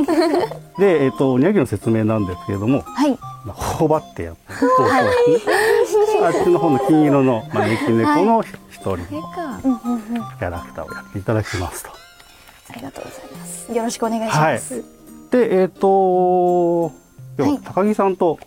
[0.79, 3.11] で、えっ、とヤギの説明なんですけれども、はい
[3.45, 4.89] まあ、頬張ってやって、そうそう
[5.33, 6.19] ですね。
[6.25, 11.91] あっちの方の金色の招き猫の一人のキかャラクターをやっていただきますと。
[12.69, 13.71] ありがとうございます。
[13.71, 14.83] よろしくお願いしはいます。。
[15.31, 16.91] で、えっ、と
[17.37, 18.39] 今日ははい高木さんと、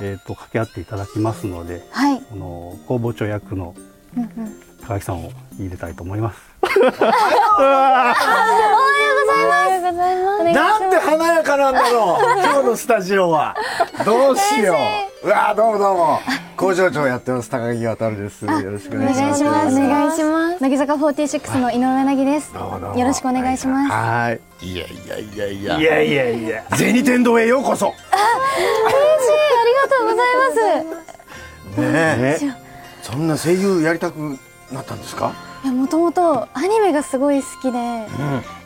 [0.00, 2.20] えっ、と掛け合っていただきますので、はい。
[2.20, 3.74] この工房長役の
[4.86, 6.38] 高木さんを入れたいと思います。
[10.52, 12.22] なんて華やかなんだろう。
[12.42, 13.56] 今日のスタジオは。
[14.04, 14.74] どうしよ
[15.22, 15.26] う。
[15.26, 16.20] うわどうもどうも。
[16.56, 17.50] 工場長やってます。
[17.50, 18.44] 高木渡です。
[18.44, 19.44] よろしくおお願いします。
[19.44, 19.76] 願いします。
[19.76, 20.62] お願いします。
[20.62, 22.54] 乃木坂46の井上凪です。
[22.54, 23.90] よろしくお願いします。
[23.92, 24.66] はい。
[24.66, 24.76] い。
[24.76, 25.78] やいやいやいや。
[25.78, 26.64] いやいやいや。
[26.76, 27.88] 銭天堂へようこそ。
[27.88, 27.92] あ
[29.66, 30.26] りがとうござい
[30.86, 31.00] ま
[31.74, 31.80] す。
[31.80, 31.86] ね
[32.42, 32.66] え。
[33.02, 34.16] そんな声優やりたく
[34.72, 35.32] なったんですか？
[35.72, 37.82] もともとアニメがすごい好きで、うん。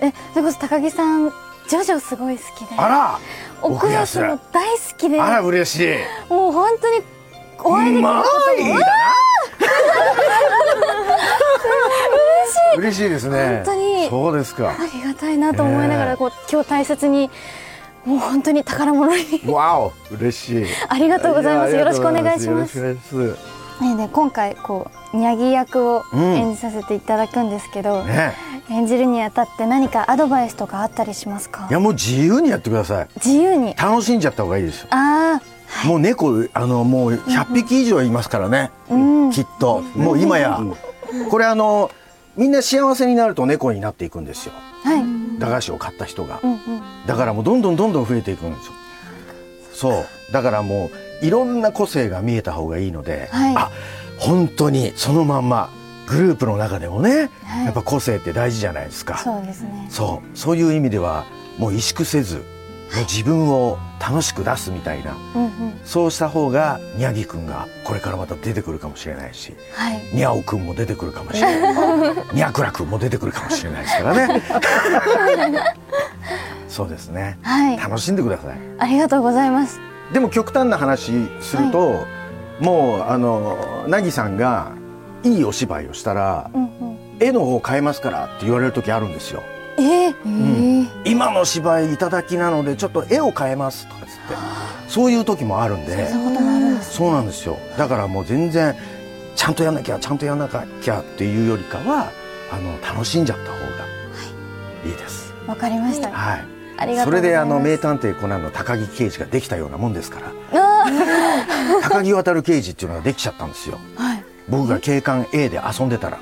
[0.01, 1.31] えそれこそ高木さん
[1.69, 3.19] ジョジョすごい好きで、あら！
[3.63, 5.89] 奥安も大好きで、あら嬉しい。
[6.33, 7.03] もう本当に
[7.63, 8.09] お会いできる
[12.79, 13.11] 嬉しい。
[13.11, 13.63] ですね。
[13.65, 14.71] 本当にそうですか。
[14.71, 16.17] ありがたいなと思いながら、ねえ。
[16.17, 17.31] こう今日大切に
[18.05, 20.67] もう本当に宝物にわお嬉しい。
[20.89, 21.77] ありがとうございます。
[21.77, 22.97] よろしくお願いします
[23.81, 26.21] ねで今回こう宮城役をうん。
[26.21, 28.35] 演じさせていただくんですけど、ね
[28.71, 31.67] 演じるにあたって何かアドバイスとかあったりしますか？
[31.69, 33.09] いやもう自由にやってください。
[33.17, 33.75] 自由に？
[33.75, 34.89] 楽しんじゃった方がいいですよ。
[34.91, 35.41] あ
[35.87, 39.31] もう猫あのもう100匹以上いますからね、あうん。
[39.33, 39.83] きっと。
[39.97, 40.61] もう今や。
[41.31, 41.91] これあの
[42.37, 44.53] みんな幸せになると猫になっていくんですよ。
[44.85, 45.05] はい。
[45.41, 46.39] 駄菓子を買った人が。
[46.43, 46.61] うんうん。
[47.07, 48.73] だからもうどんどんどんどん増えていくんですよ。
[49.73, 50.33] そう。
[50.33, 50.91] だからもう
[51.23, 53.55] いろんな個性が見えた方がいいので、はい。
[53.57, 53.71] あ
[54.19, 55.71] 本当にそのまんま
[56.07, 57.65] グループの中でもね、はい。
[57.67, 59.19] やっぱ個性って大事じゃないですか。
[59.19, 59.87] そうですね。
[59.91, 60.39] そう。
[60.39, 61.25] そういう意味では
[61.59, 62.45] もう萎縮せずもう
[63.05, 65.51] 自分を楽しく出すみたいなうんうん。
[65.85, 70.01] そうした方が宮城くんがこれからまた出てくるかもしれないしはい。
[70.13, 72.15] にゃおくんも出てくるかもしれない。
[72.35, 74.43] にゃくらくんも出てくるかもしれないですからね。
[76.69, 77.39] そうですね。
[77.43, 77.77] はい。
[77.79, 78.57] 楽しんでください。
[78.79, 79.81] ありがとうございます
[80.13, 82.07] でも極端な話すると、
[82.61, 84.73] もうあの凪さんが
[85.23, 86.99] いいお芝居をしたらうんうん。
[87.21, 89.43] 絵の方変えますからって言われる時あるんですよ。
[89.79, 90.89] えー、ん。
[91.05, 94.35] 今の芝居いただきなのでちょっと絵を変えますとかつって
[94.89, 96.09] そういう時もあるんで。
[96.83, 97.59] そうなんですよ。
[97.77, 98.75] だからもう全然
[99.37, 102.11] ちゃんとやんなきゃちゃんとやんなきゃっていうよりかは
[102.51, 103.65] あの楽しんじゃった方が
[104.85, 105.35] いいです。
[105.47, 106.11] わかりました。
[106.11, 106.60] はい
[107.05, 107.45] そうれであ。
[107.45, 110.33] の名探偵コナンの高木刑事ができたようなもんですから。
[111.83, 113.79] 高木渡刑事っていうのができちゃったんですよ、
[114.49, 116.19] 僕が警官 A で遊んでたら。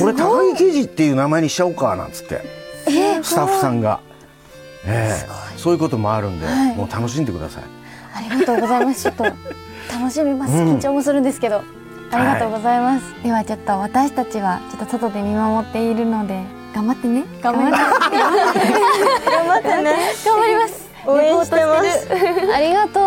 [0.00, 2.42] これ高木刑事っていう名前にしちゃおうかなんつって。
[3.22, 4.00] スタッフさんが、
[4.86, 7.62] ええそういうこともあるんで、もう楽しんでください。
[8.14, 9.02] ありがとうございます。
[9.02, 10.52] ちょっと楽しみます。
[10.52, 11.62] 緊張もするんですけど、
[12.10, 13.04] ありがとうございます。
[13.22, 16.42] ではちょっと私たちはちょっと外で見守っているので
[16.74, 17.90] 頑張ってね頑張って頑
[19.48, 22.08] 張ってね頑張ります応援してます。
[22.54, 23.02] ありがとう。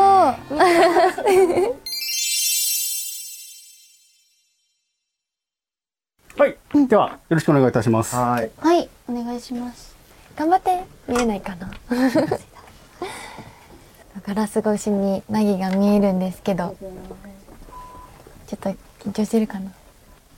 [6.37, 6.87] はい。
[6.87, 8.15] では、よろしくお願いいたします。
[8.15, 9.95] はいはい、お願いします。
[10.35, 11.71] 頑張って見えないかな
[14.23, 16.75] ガラス越しにナギが見えるんですけど
[18.45, 19.71] ちょっと緊張してるかな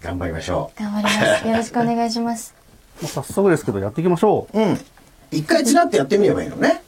[0.01, 1.47] 頑張りましょ頑張ります。
[1.47, 2.58] よろしくお願いします。
[3.01, 4.59] もう早速ですけど、やっていきましょう。
[4.59, 4.79] ううん。
[5.31, 6.81] 一回つらってやってみればいいのね。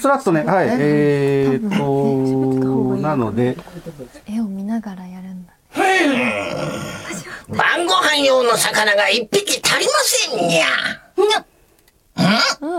[0.00, 0.68] つらっとね、はい。
[0.70, 3.56] えーっと、なので、
[4.26, 5.52] 絵を見ながらやるんだ。
[7.48, 10.66] 晩ご飯用の魚が一匹足りませんにゃ。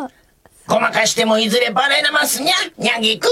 [0.05, 0.09] ん。
[0.67, 3.29] ごまかしてもいずれバレますにゃ、にゃぎくん。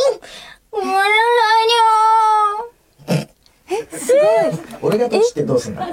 [4.82, 5.88] 俺が年ってどうすんだ？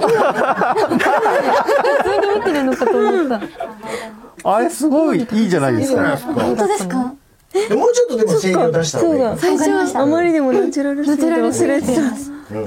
[4.43, 6.17] あれすごいいいじゃないですか。
[6.17, 7.13] 本当ですか？
[7.53, 12.01] でもうちょっとでも声量出した方最初あまりにもナチュラルすぎて忘れてた。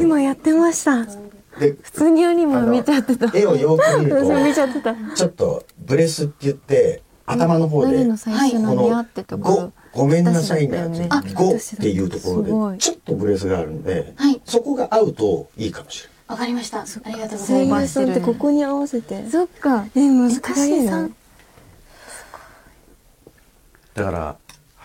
[0.02, 1.04] 今やってました。
[1.58, 3.30] で普通によりも見ちゃってた。
[3.36, 4.94] 絵をよく見ると見ちゃってた。
[5.14, 11.06] ちょっとブレスって言って頭の方で何のごごめんなさいのやつ。
[11.08, 14.40] あごっていうところでちょっとブレスがあるんではい。
[14.44, 16.80] そこが合うといいかもしれわかりました。
[16.80, 18.00] ありがとうござ声います。
[18.00, 19.86] 優さんってここに合わせてそっか。
[19.94, 20.36] え難し
[20.68, 21.02] いな。
[21.02, 21.12] ない
[23.94, 24.36] だから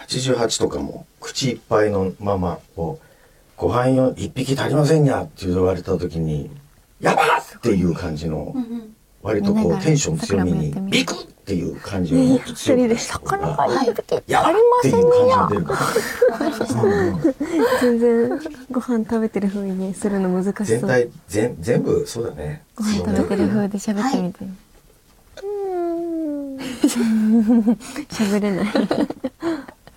[0.07, 3.05] 88とかも口いっぱいのままこう
[3.57, 6.51] ご飯よ一匹足りませんにゃって言われた時に
[6.99, 7.25] やばっ
[7.59, 8.55] っていう感じの
[9.21, 11.13] 割とこうテンション強めにビク
[11.49, 15.79] っていう感じをもっと強く出した方がやばっっていう感じが出るから
[17.81, 18.29] 全然
[18.69, 20.65] ご飯食べてる風にするの難しそう。
[20.65, 22.61] 全体全全部そうだね。
[22.75, 24.45] ご飯食べてる風で喋ってみて。
[28.09, 28.65] 喋れない。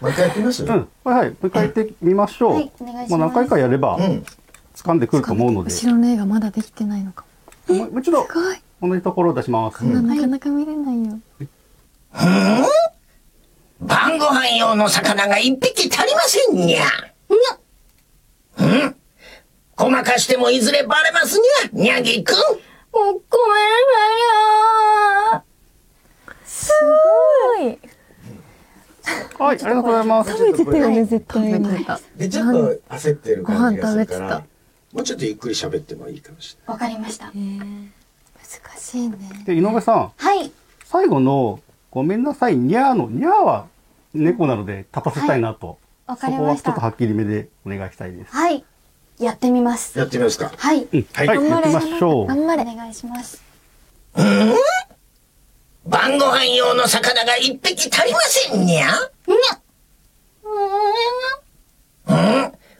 [0.00, 0.64] もう一回やってみます？
[0.64, 0.70] うん。
[0.70, 1.28] はいはい。
[1.28, 2.54] もう一回やってみましょう。
[2.54, 3.10] はいお願いします。
[3.10, 4.24] もう何回かやれば、うん。
[4.74, 7.26] 掴んでくると思うので、後ろの絵がまだできてないのか
[7.68, 7.74] も。
[7.74, 9.84] もう一度、すごい同じところを出します。
[9.84, 11.18] ななかなか見れないよ。
[13.80, 16.84] 晩ご飯用の魚が一匹足りませんにゃ。
[18.88, 18.94] ん？
[19.76, 21.38] ごまかしてもいずれバレます
[21.72, 22.34] にゃ、にゃぎくん。
[22.36, 22.44] もう
[22.94, 23.20] ごめん
[25.32, 25.42] なさいよ
[26.44, 26.70] す
[27.58, 27.78] ごい。
[29.38, 30.30] はい、ありがとうございます。
[30.36, 31.86] 食べてたよね絶対に。
[32.16, 34.44] でちょっと焦ってる感じがするかご飯食べてら
[34.92, 37.32] もうちょっとゆっくり喋ってもいいかもしわかりました。
[38.60, 40.50] 難しいねで、井上さん、はい。
[40.84, 41.60] 最後の、
[41.90, 43.66] ごめんなさい、にゃーの、にゃーは
[44.12, 45.78] 猫なので立たせたいなと。
[46.06, 46.64] わかそこはりました。
[46.64, 48.34] ちょっとはっきりめでお願いしたいです。
[48.34, 48.64] はい。
[49.18, 49.98] やってみます。
[49.98, 50.82] やってみますかはい。
[50.82, 52.26] うん、はい、やってみましょう。
[52.26, 52.62] 頑張れ。
[52.62, 53.42] お願いします。
[55.86, 58.92] 晩ご飯用の魚が一匹足りませんにゃ？
[58.92, 58.94] ん？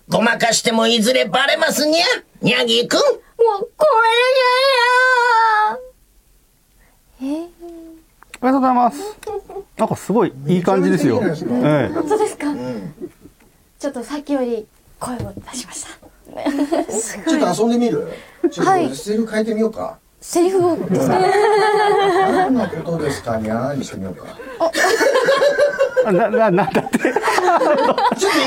[0.08, 2.04] ごまかしてもいずれバレますにゃ、
[2.42, 3.00] にゃぎくん。
[3.42, 3.86] もうご
[7.20, 7.48] めんなさいよ
[8.40, 8.98] ありがとうございます。
[9.76, 11.20] なんかすごいいい感じですよ。
[11.20, 11.88] めちゃめちゃいいじゃないええ。
[11.94, 12.46] 本当ですか、
[13.78, 14.66] ちょっとさっきより
[14.98, 15.18] 声を
[15.52, 15.90] 出しました。
[17.30, 18.08] ちょっと遊んでみる？
[18.50, 19.98] ちょっはいとセリフ変えてみようか。
[20.20, 20.76] セリフを。
[20.76, 24.26] ですか何のことですかにゃーにしてみようか。
[26.06, 26.98] あな、な、なんだって。
[26.98, 27.18] ちょっと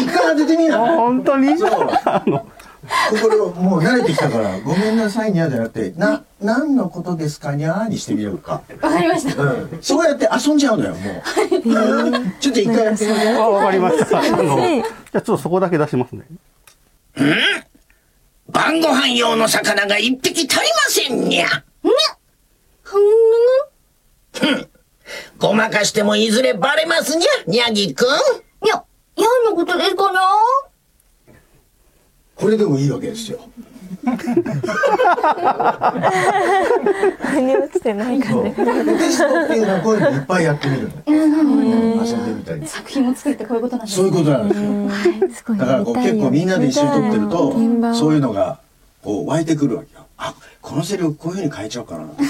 [0.02, 1.58] 一回当ててみな本当に？
[1.58, 1.90] そう。
[2.06, 2.46] あの、
[3.12, 9.42] 心もう慣れてきたからごめんなさいにゃーじゃなくてな何のことですかにゃーにしてみようかわかりました。
[9.44, 11.24] うんそうやって遊んじゃうのよもう
[12.40, 14.20] ちょっと一回やってみようあわかりました。
[14.20, 16.26] あの、じゃあちょっとそこだけ出しますね。
[18.50, 21.48] 晩ご飯用の魚が一匹足りませんにゃ。
[25.38, 28.08] ごまかしてもいずれバレますにゃ、にゃぎくん。
[28.66, 28.84] いや、
[29.18, 30.22] 何のことですかな
[32.36, 33.40] これでもいいわけですよ
[37.22, 38.52] 腑に落ちてないかね。
[38.52, 38.56] テ
[39.10, 40.94] ストっていうのはこういうのいっぱいやってみるの。
[41.08, 41.28] 遊
[42.18, 42.68] んでみたり。
[42.68, 44.70] 作品を作るってこういうことなんですそういうことなんですよ。
[45.34, 47.54] すごいだからこう結構みんなで一緒に撮ってると、
[47.96, 48.60] そういうのが
[49.04, 50.06] こう湧いてくるわけよ。
[50.18, 52.22] あ、このセリフこういうふうに変えちゃおうかなとか。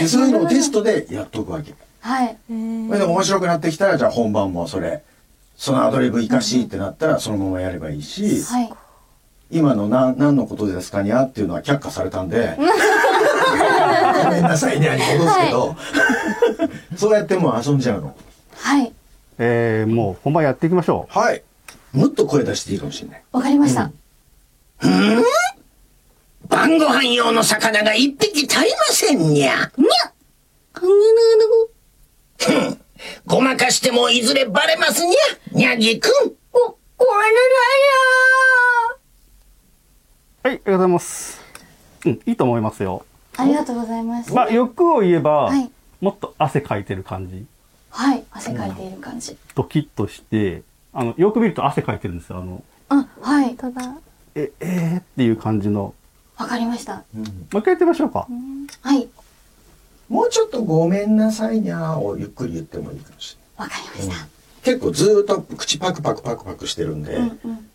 [0.00, 1.74] で、そういうのをテストでやっとくわけ。
[2.00, 2.52] はいそ
[2.92, 5.02] れで面白くなってきたら、じゃあ本番もそれ、
[5.60, 8.72] そのアドリブ生かしってなったらそのままやればいいし、はい。
[9.50, 12.62] 今の何何のことですかにゃっていうのは却下されたんで、ご
[14.30, 15.76] めんなさいにゃに戻すけど、
[16.96, 18.16] そうやってもう遊んじゃうの。
[18.54, 18.90] はい。
[19.36, 21.42] えー、もう本番やっていきましょはい。
[21.92, 23.22] もっと声出していいかもしれない。
[23.30, 23.90] わかりました、
[26.48, 29.70] 晩ご飯用の魚が一匹足りませんにゃ。
[29.76, 30.12] にゃ。
[30.72, 30.86] ふ
[32.50, 32.80] ん
[33.26, 35.58] ごまかしてもいずれバレますにゃ。
[35.58, 36.10] にゃぎくん。
[36.52, 36.60] ご、
[36.96, 37.40] ごめんな
[40.44, 40.48] う。
[40.48, 41.40] はい、ありがとうございます。
[42.06, 43.04] うん、いいと思いますよ。
[43.36, 45.70] ありがとうございますまあ、欲を言えば、はい
[46.00, 47.44] もっと汗かいてる感じ。
[47.90, 50.62] はい汗かいている感じ、ドキッとして、
[50.94, 52.38] あの、よく見ると汗かいてるんですよ。
[52.38, 53.98] あの、あはいただ、
[54.34, 55.94] え、えーっていう感じの。
[56.38, 58.26] わかりましたもう一回やってみましょうか。
[58.80, 59.08] はい
[60.10, 64.28] もうちょっとごめんなさいにゃーをゆっくり言ってもいいかもしわかりました、れない。
[64.62, 67.70] 結構ずーっと口パクパクパクパクしてるんで、うんうん。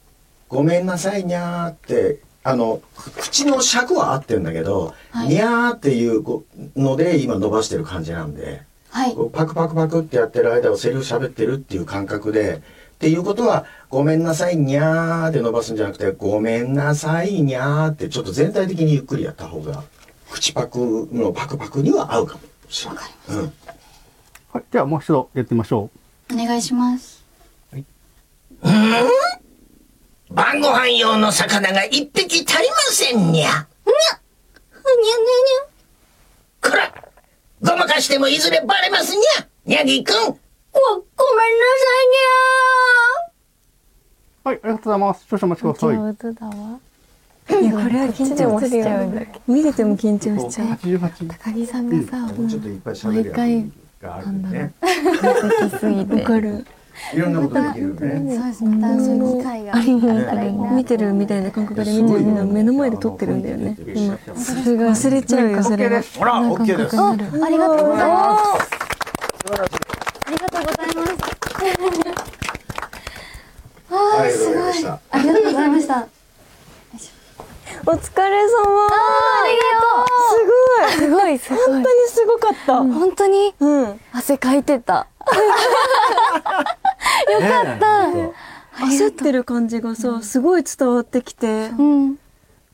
[0.49, 5.29] ごめんなさいにゃーって、あの、口の尺は合ってるんだけど、はい。
[5.29, 6.23] にゃーっていう
[6.75, 9.15] ので今伸ばしてる感じなんで、はい。
[9.33, 12.61] パクパクパクってやってる間をセリフ喋ってるっていう感覚で、
[12.95, 19.83] っていうことは、ごめんなさいにゃーって伸ばすんじゃなくて、ごめんなさいにゃーってちょっと全体的にゆっくりやった方が、
[20.35, 23.03] 口パクのパクパクには合うかもしれない。
[23.29, 23.53] うん。
[24.51, 25.89] はい、ではもう一度やってみましょ
[26.33, 27.23] お願いします
[30.29, 33.31] 晩ご飯用の魚が一匹足りませんにゃ。
[33.31, 33.45] にゃ。
[33.45, 36.69] にゃにゃにゃ。
[36.69, 36.93] こら
[37.61, 39.47] ごまかしてもいずれバレますにゃ。
[39.65, 40.13] にゃぎくん。
[40.13, 41.95] ご、ごめんなさ
[44.43, 44.49] う。
[44.49, 45.25] はい、ありがとうございます。
[45.29, 45.95] 少々お待ちください。
[45.95, 46.79] 上手だわ。
[47.47, 48.85] いや、これは緊張するよ。
[49.47, 50.67] 見てても緊張しちゃう。
[50.69, 51.27] 88。
[51.27, 53.33] 高木さんがさ、もうちょっといっぱい喋るや
[54.01, 54.73] つがあるね。
[54.81, 56.15] 完璧すぎて。
[56.15, 56.65] わかる。
[57.13, 58.35] いろんなことできるよね。
[58.37, 63.77] そうですまたそういう機会があったらいいな見てるみたいな感覚で見てるけど、目の前で撮ってるんだよね。
[63.93, 64.17] 今。
[64.35, 66.01] それが忘れちゃうよ、それが。
[66.01, 66.97] ほら、オッケーです。
[66.99, 67.15] あ
[67.49, 68.75] りがとうございます
[70.25, 71.35] ありがとうございます
[73.91, 74.99] ありがとうございました。
[75.11, 76.14] ありがとうございました
[77.87, 78.89] お疲れ様。
[80.31, 80.89] すごい。
[80.91, 81.59] すごい、すごい。
[81.67, 82.77] 本当にすごかった。
[82.77, 83.53] 本当に？
[83.59, 83.99] うん。
[84.11, 85.07] 汗かいてた。
[87.31, 88.85] よかった。
[88.85, 92.15] 焦ってる感じがさ、すごい伝わってきて、うん。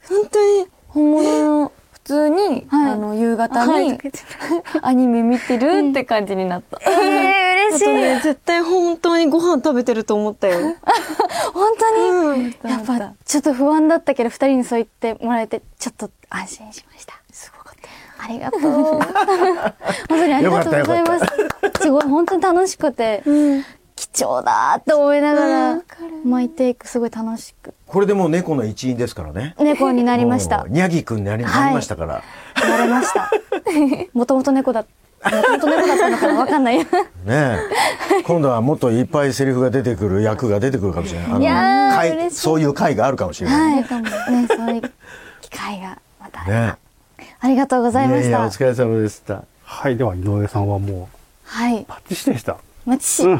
[0.07, 3.99] 本当に、本物の、普通に、あの、夕方に、
[4.81, 6.79] アニメ見てるって感じになった。
[6.81, 7.83] えー、嬉しい。
[7.83, 10.75] あとね、絶対本当にご飯食べてると思ったよ。
[11.53, 12.69] 本当に、うん。
[12.69, 17.13] やっぱちょっと不安だったけど二人にそう言ってもらえてちょっと安心しました。
[17.31, 17.75] すごかっ
[18.17, 18.25] た。
[18.25, 18.61] ありがとう。
[18.61, 19.01] 本
[20.09, 21.25] 当にありがとうございます。
[21.81, 23.23] すごい本当に楽しくて、
[23.95, 25.81] 貴重だって思いながら、
[26.23, 27.73] マイテイクすごい楽しく。
[27.87, 29.55] これでもう猫の一員ですからね。
[29.59, 30.59] 猫になりました。
[30.59, 32.23] もうにゃぎくんになりましたから。
[32.55, 33.31] なれました。
[34.13, 36.85] もともと猫だもともと猫だったのかなわかんないね
[37.27, 37.57] え。
[38.23, 41.31] 今度はもっといっぱいセリフが出てくる役が出てくるかもしれない。
[41.31, 43.83] あのいやー回嬉しいそういう回があるかもしれない。
[43.83, 44.01] はい
[44.31, 44.91] ねそういう
[45.41, 46.75] 機会がまたね
[47.39, 49.43] ありがとうございまいやいや、したお疲れ様でした。
[49.63, 51.09] はい、では井上さんはも
[51.45, 51.81] はい。
[51.81, 52.57] う、パッチシでした。
[52.85, 53.23] マチシ。
[53.23, 53.31] うん。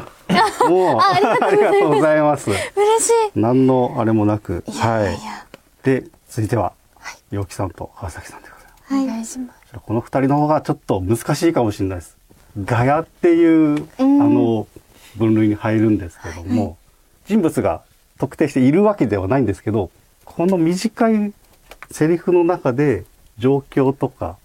[0.68, 2.50] もう、 あありがとうございます。
[2.50, 3.12] 嬉しい。
[3.34, 4.64] 何のあれもなく。
[4.66, 5.18] いやはいや。
[5.82, 6.72] で、続いては、
[7.30, 8.94] 陽気さんと川崎さんでございます。
[8.94, 9.04] はい。
[9.04, 9.61] お願いします。
[9.80, 12.16] この二人の方がちょっと難しいかもしれないです。
[12.64, 13.44] ガヤってい
[13.74, 14.66] う、あの、
[15.16, 16.76] 分類に入るんですけども、
[17.26, 17.82] 人物が
[18.18, 19.90] 特定しているわけではないんですけど、
[20.24, 21.32] この短い
[21.90, 23.04] セリフの中で
[23.38, 24.36] 状況とか、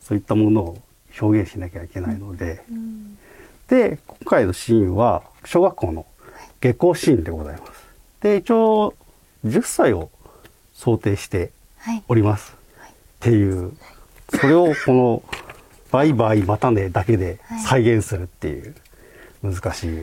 [0.00, 0.78] そういったものを
[1.20, 2.62] 表現しなきゃいけないので、
[3.68, 6.06] で、今回のシーンは、小学校の
[6.60, 7.84] 下校シーンでございます。
[8.20, 8.94] で、一応、
[9.46, 10.10] 10歳を
[10.74, 12.02] 想定してはい。
[12.08, 12.54] おります。
[12.82, 13.72] っていう、
[14.30, 15.22] それをこの、
[15.90, 18.74] バイバイまたねだけで再現するっていう、
[19.42, 19.98] 難しい。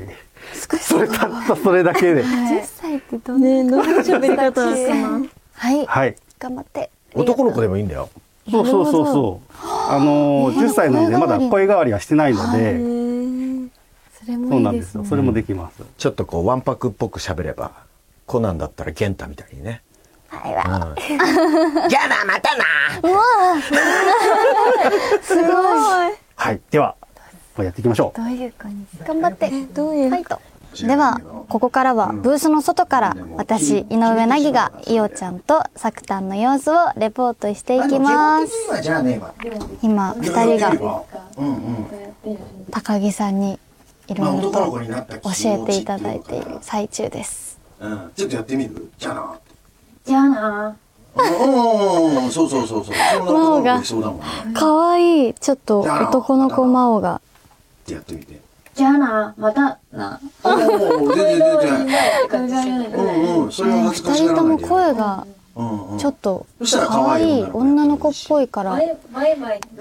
[0.53, 2.23] それたったそれだけで。
[2.23, 5.27] 10歳ってどんねえ、どんな喋り方かな。
[5.53, 5.85] はい。
[5.85, 6.15] はい。
[6.39, 6.89] 頑張って。
[7.13, 8.09] 男の子でもいいんだよ。
[8.49, 9.53] そうそうそうそう。
[9.89, 12.73] あのー、10歳なのでまだ声変わりはしてないので、
[14.19, 15.05] それもそういでねないんですすよ。
[15.05, 15.83] それもできます。
[15.97, 17.71] ちょっとこう、わんぱくっぽく喋れば、
[18.25, 19.81] コナンだったら玄太みたいにね。
[21.89, 22.65] じゃあな、またな。
[25.21, 25.45] すごい。
[26.35, 26.61] はい。
[26.69, 26.95] では、
[27.57, 28.17] やっていきましょう。
[28.17, 29.49] どういう感じ頑張って。
[29.73, 30.09] どういう？
[30.09, 30.39] ファイト
[30.85, 31.19] では
[31.49, 38.53] ここからはブースの外から私井上凪がいおちゃんとさくたんの様子をレポートしていきます。
[39.81, 40.13] 今。
[40.19, 41.03] 二人が。
[42.69, 43.57] 高木さんに
[44.07, 44.59] いまあろいろと
[45.23, 47.57] 教えていただいている最中です。
[47.79, 48.11] うん。
[48.15, 48.91] ちょっとやってみる？
[48.99, 49.39] じゃあな。
[50.07, 50.77] じゃあな
[51.17, 52.95] うんうん、そうそうそうそう。
[53.13, 54.25] その男の子できそうだもんね。
[54.53, 57.21] かわいいちょっと男の子魔王がっ
[57.85, 58.39] てやってみて。
[58.75, 61.87] じゃあなまたなおお、全然全然。
[62.29, 63.01] 考えられないう
[63.41, 64.67] んうん、それは恥ずかし二人ともがらないで。
[64.67, 65.97] 声がうんうん。
[65.97, 66.45] ちょっと
[66.87, 68.79] かわいい女の子っぽいから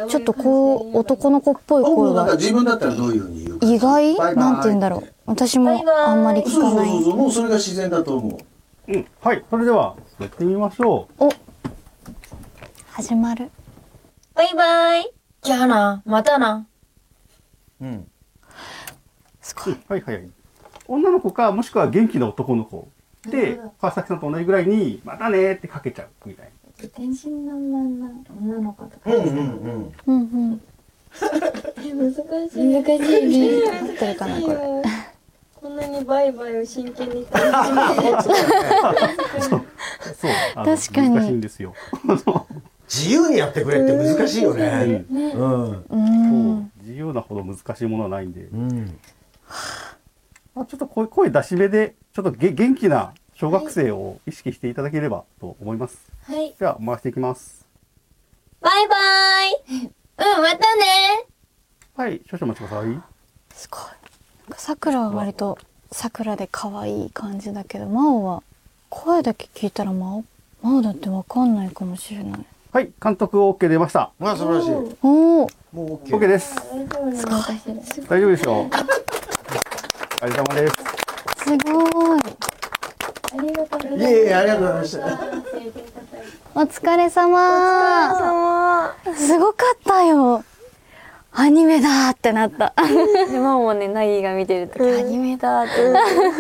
[0.09, 3.67] ちょっとこう男の子っぽいお声がなんか自分だったらどういうふうに言うか。
[3.67, 4.35] 意外？
[4.35, 8.39] なんて言うんだろう私もあんまり聞かないそうそうそう、もうそれが自然だと思
[8.89, 8.93] う。
[8.93, 9.07] うん。
[9.21, 9.45] はい。
[9.51, 11.25] それでは、やってみましょう。
[11.27, 11.31] お
[12.93, 13.51] 始まる
[14.35, 15.13] バイバイ
[15.43, 16.67] じゃあなまたな
[17.81, 18.11] うん。
[19.43, 20.31] すごいはいはいはい。
[20.89, 22.89] 女の子か、もしくは元気な男の子。
[23.27, 26.47] で、川崎さんと同じぐらいに、またねーってかけちゃうみたい
[26.81, 26.89] な。
[26.91, 28.11] 天真爛漫な
[28.41, 29.95] 女の子とかうんうんうん。
[30.07, 30.21] うんう
[30.55, 30.61] ん
[31.17, 31.31] 難
[31.81, 34.57] しい難しいね合ってるかなこれ
[35.61, 37.45] こんなにバイバイを真剣にそう。
[40.55, 41.75] あの確かに難しいんですよ。
[42.89, 45.05] 自由にやってくれって難しいよね。
[45.11, 45.85] うん。
[45.89, 48.43] うんそう自由なほど難しいものはないんで。
[48.43, 48.99] うん。
[50.55, 56.11] まあ、ちょっと声声出し目で、ちょっとげ元気な小学生を意識していただければと思います。
[56.27, 57.67] はいでは、回していきます。
[58.61, 59.53] バイバイ
[59.83, 61.27] うんまたね
[61.95, 63.03] はい、少々お待ちください。
[63.53, 64.06] すごい
[64.47, 65.59] なんかさくらは割と
[65.91, 68.45] さくらで可愛い感じだけど真央は
[68.89, 70.25] 声だけ聞いたら真央
[70.63, 74.13] 真央だってわかんないかもしれないはい、監督 OK 出ました。
[74.19, 74.71] まあ素晴らしい。
[74.71, 75.49] もおおう
[75.97, 76.11] OK。
[76.11, 76.55] OK です。
[78.07, 78.53] 大丈夫ですよ。
[78.61, 80.75] お疲れ様です。
[81.43, 82.21] すごい
[83.99, 85.07] いえいえ、ありがとうございました。
[86.55, 90.45] お疲れ様すごかったよ
[91.39, 92.73] アニメだーってなった。
[93.31, 95.71] でママもねナギが見てる時、アニメだって。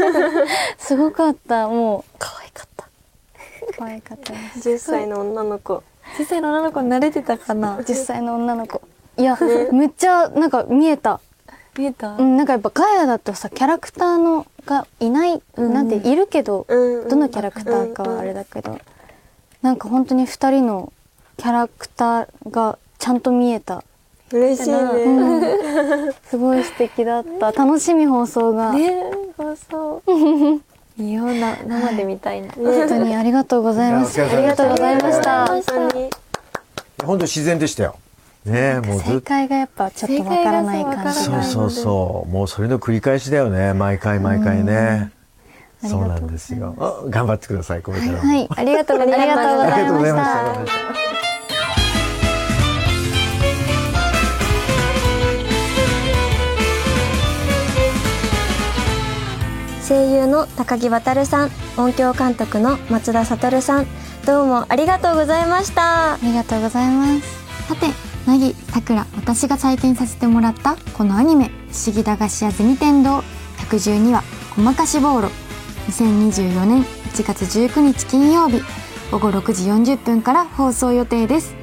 [0.78, 1.68] すごかった。
[1.68, 2.88] もう可愛かった。
[3.78, 4.70] 可愛かったです。
[4.70, 5.82] 10歳の女の子。
[6.16, 7.76] 小さいの女の子慣れてたかな？
[7.84, 8.80] 10歳の女の子。
[9.18, 9.36] いや、
[9.70, 11.20] めっちゃなんか見えた。
[11.76, 17.08] 見えた、うん、なんかやっぱガヤだとさキャラクターのがいない、なんているけど、うん。
[17.08, 18.78] どのキャラクターかはあれだけど、
[19.60, 20.90] なんか本当に2人の
[21.36, 23.84] キャラクターがちゃんと見えた、
[24.32, 29.02] 嬉しいね、うん、すごい素敵だった楽しみ放送が、ね
[29.36, 30.02] 放送
[30.98, 36.10] いいよな生で見たいな、本当にありがとうございますありがとうございました本当に
[37.04, 37.96] 本当自然でしたよ。
[38.44, 39.10] ねえ、もうずっと。
[39.10, 42.32] 正解がやっぱちょっとわからない感じがそうそうそう。
[42.32, 43.74] もうそれの繰り返しだよね。
[43.74, 45.12] 毎回毎回ね。
[45.82, 46.74] そうなんですよ。
[46.78, 48.18] あ頑張ってください、これからも。
[48.18, 50.24] はいありがとうございましたありがとうございま
[50.66, 51.05] した。
[59.88, 63.86] 声優の高木渉さん音響監督の松田悟さん
[64.26, 67.68] どうもありがとうございましたありがとうございます。
[67.68, 67.86] さて、
[68.26, 73.22] なぎ、さくら、私が体験させてもらったこのアニメ、不思議駄菓子屋銭天堂
[73.70, 74.24] 112話、
[74.56, 75.28] ごまかしボーロ。
[75.88, 78.62] 2024年1月19日金曜日、
[79.12, 81.54] 午後6時40分から放送予定です。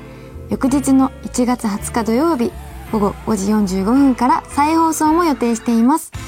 [0.50, 2.54] 翌日の1月20日土曜日、
[2.94, 3.52] 午後5時
[3.82, 6.23] 45分から再放送も予定しています。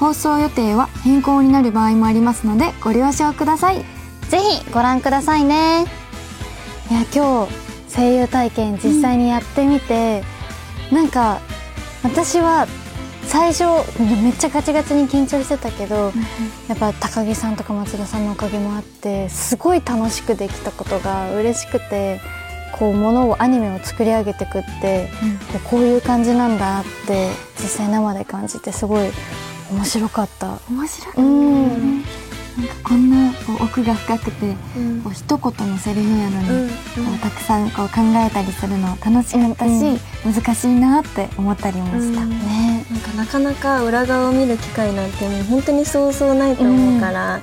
[0.00, 3.84] 放送予定は変更になる場合もありますのでご了承ください。
[4.30, 5.84] ぜひご覧くださいね。
[6.90, 10.24] いや今日声優体験実際にやってみて、
[10.90, 11.42] なんか
[12.02, 12.66] 私は
[13.24, 13.64] 最初
[14.00, 16.12] めっちゃガチガチに緊張してたけど、
[16.66, 22.20] やっぱ高木さんとか松田さんのおかげもあってすごい楽しくできたことが嬉しくて
[22.78, 25.10] こうものをアニメを作り上げてくって、
[25.52, 27.28] こうこういう感じなんだって
[27.58, 29.10] 実際生で感じてすごい
[29.70, 30.58] 面白かった。
[30.68, 32.02] 面白いうん。
[32.58, 34.52] なんかこんなこう奥が深くて、
[35.04, 36.74] こう一言のセリフやのに、こ
[37.14, 42.24] うたくさんこう考えたりするの楽しかったし、難しいなって思ったりもした。
[42.24, 42.84] ね。
[42.90, 47.40] なんかなかなか裏側を見る機会なんてもう本当にそうそうないと思うから、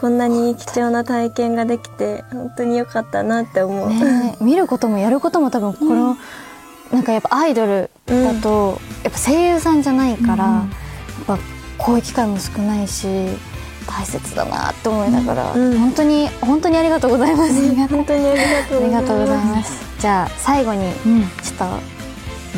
[0.00, 3.90] こんなに貴重な体験ができて本当に良かったなって思う。
[3.90, 4.36] ね。
[4.40, 6.16] 見ることもやることも多分この、
[6.92, 10.66] なんかやっぱアイドルだと、やっぱ声優さんじゃないから、や
[11.22, 11.38] っぱ
[11.78, 13.06] こういう機会も少ないし
[13.86, 17.54] 大切だなって思いながら、本当に本当にありがとうございます、
[17.88, 18.40] 本当にあり
[18.90, 19.84] がとうございます。
[19.98, 20.92] じゃあ最後に
[21.42, 21.64] ちょっと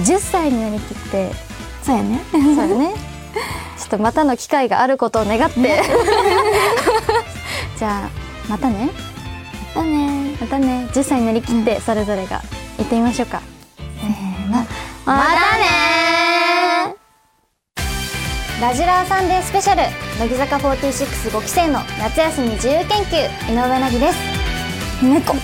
[0.03, 1.31] 10歳になりきって
[1.83, 2.21] そうやね。
[2.33, 2.95] そうだね。
[3.79, 5.61] ちょっとまたの機会があることを願って。
[7.79, 8.11] じゃあ
[8.49, 8.91] またね。
[9.75, 10.35] だね。
[10.41, 10.89] またね。
[10.93, 12.43] 10歳になりきってそれぞれが
[12.77, 13.41] 言ってみましょうか、
[13.79, 14.67] せーの。
[15.05, 15.13] また
[15.59, 15.76] ね
[18.61, 19.83] ラジラーサンデースペシャル。
[20.19, 23.53] 乃木坂465期生の夏休み自由研究。
[23.53, 25.05] 井上凪です。
[25.05, 25.35] 猫。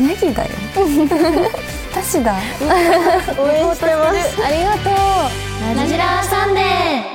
[0.00, 0.50] ネギだよ。
[1.90, 2.36] 私だ。
[3.36, 4.42] 応援してます。
[4.44, 5.76] ありがとう。
[5.76, 7.11] ラジラーサンデー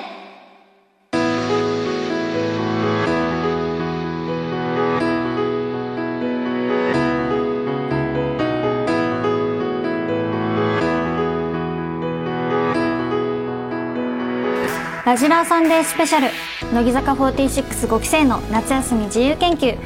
[15.08, 16.28] ラジラーサンデースペシャル。
[16.74, 19.78] 乃木坂465期生の夏休み自由研究。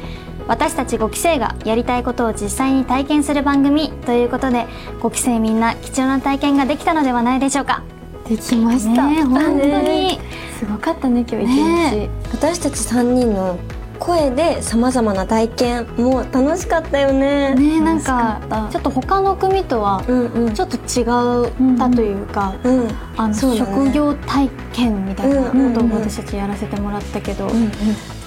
[0.48, 4.66] 私たち5期生がやりたいことを実際に体験する番組ということで
[4.98, 7.84] 5期生みんな貴重な体験ができたのではないでしょうか。
[8.28, 9.06] できました。
[9.06, 10.18] ね本当に。
[10.58, 13.60] すごかったね今日一日、私たち3人の
[14.02, 17.54] 声でさまざまな体験も楽しかったよね。
[17.54, 20.54] ねなんかちょっと他の組とはうんうん。
[20.54, 23.72] ちょっと違ったというか、うんあのそうだね。
[23.72, 27.70] 職業体験みたいなことをうんうんうん私たちやらせてもらったけど、うんうん。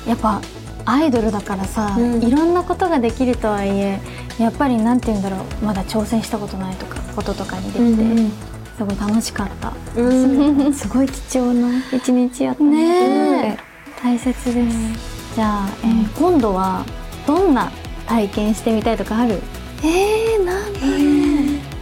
[0.07, 0.41] やっぱ
[0.85, 3.99] アイドルだからさ、うんいろんなことができるとはいえ
[4.39, 8.31] やっぱりなんて言うんだろうまだ挑戦したことないとかこととかにできて、うんうん
[8.77, 9.71] すごい楽しかった。
[9.95, 10.73] うん。
[10.75, 13.57] すごい貴重な一日やったねえ。
[14.03, 15.14] 大切です。
[15.35, 16.85] じゃあ、えー今度は
[17.27, 17.69] どんな
[18.07, 19.41] 体験してみたいとかある？
[19.83, 20.79] えー、なんだ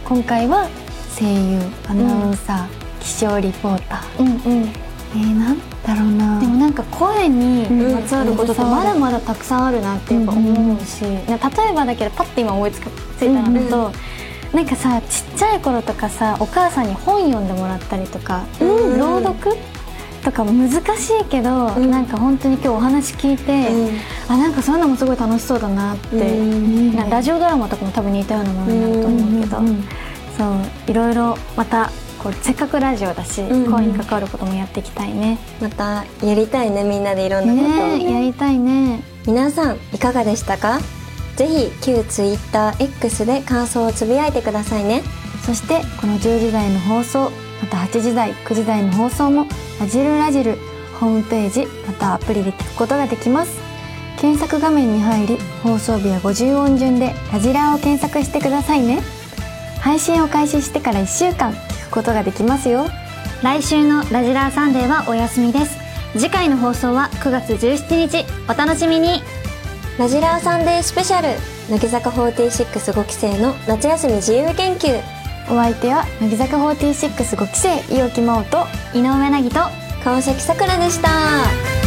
[0.04, 0.68] 今回は
[1.16, 4.20] 声優アナウンサー、気象リポーター。
[4.20, 4.26] うん
[4.60, 4.68] うん。
[4.68, 6.40] えー、なんだろうな。
[6.40, 7.94] でもなんか声にうん。
[7.94, 13.92] まつわることってまだまだたくさんあるなってやっぱ思うし、な例えばだけどパッて今思いつくついたのだと、
[14.52, 18.98] なんかさちっちゃい頃とかさお母さんに本読んでもらったりとか、うん。
[18.98, 19.56] 朗読
[20.24, 21.90] とか難しいけど、うん。
[21.90, 23.98] なんか本当に今日お話聞いて、うん。
[24.28, 26.96] あなんかそういうのもすごい楽しそうだなって、うん。
[26.96, 29.84] なラジオドラマとかも多分似たようなものになると思うけど、うんうんうん。
[30.36, 30.44] そ
[30.88, 33.70] ういろいろまたこうせっかくラジオだし、んうん。
[33.70, 35.38] 声に関わることもやっていきたいね。
[35.60, 37.68] またやりたいねみんなでいろんなことを、
[37.98, 39.02] ねえやりたいね。
[39.26, 40.80] 皆さんいかがでしたか？
[41.36, 45.02] ぜひ旧 TwitterX で感想をつぶやいてくださいね。
[45.44, 47.30] そしてこの10時台の放送
[47.62, 49.46] また8時台9時台の放送も
[49.80, 50.58] 「ラジルラジル」
[51.00, 53.58] ホームページまたアプリで聞くことができます。
[54.16, 59.02] 検索画面に入り放送日は50音順で「ラジラー」を検索してくださいね。
[59.80, 62.86] 配信を開始してから1週間聞くことができますよ。
[63.42, 65.76] 来週の「ラジラーサンデー」はお休みです。
[66.16, 68.24] 次回の放送は9月17日。
[68.48, 69.22] お楽しみに。
[69.98, 71.28] ラジラーサンデースペシャル。
[71.68, 75.00] 乃木坂465期生の夏休み自由研究
[75.50, 79.60] お相手は乃木坂46ご期生伊尾木真央と井上凪と
[80.02, 81.83] 川崎さくらでした。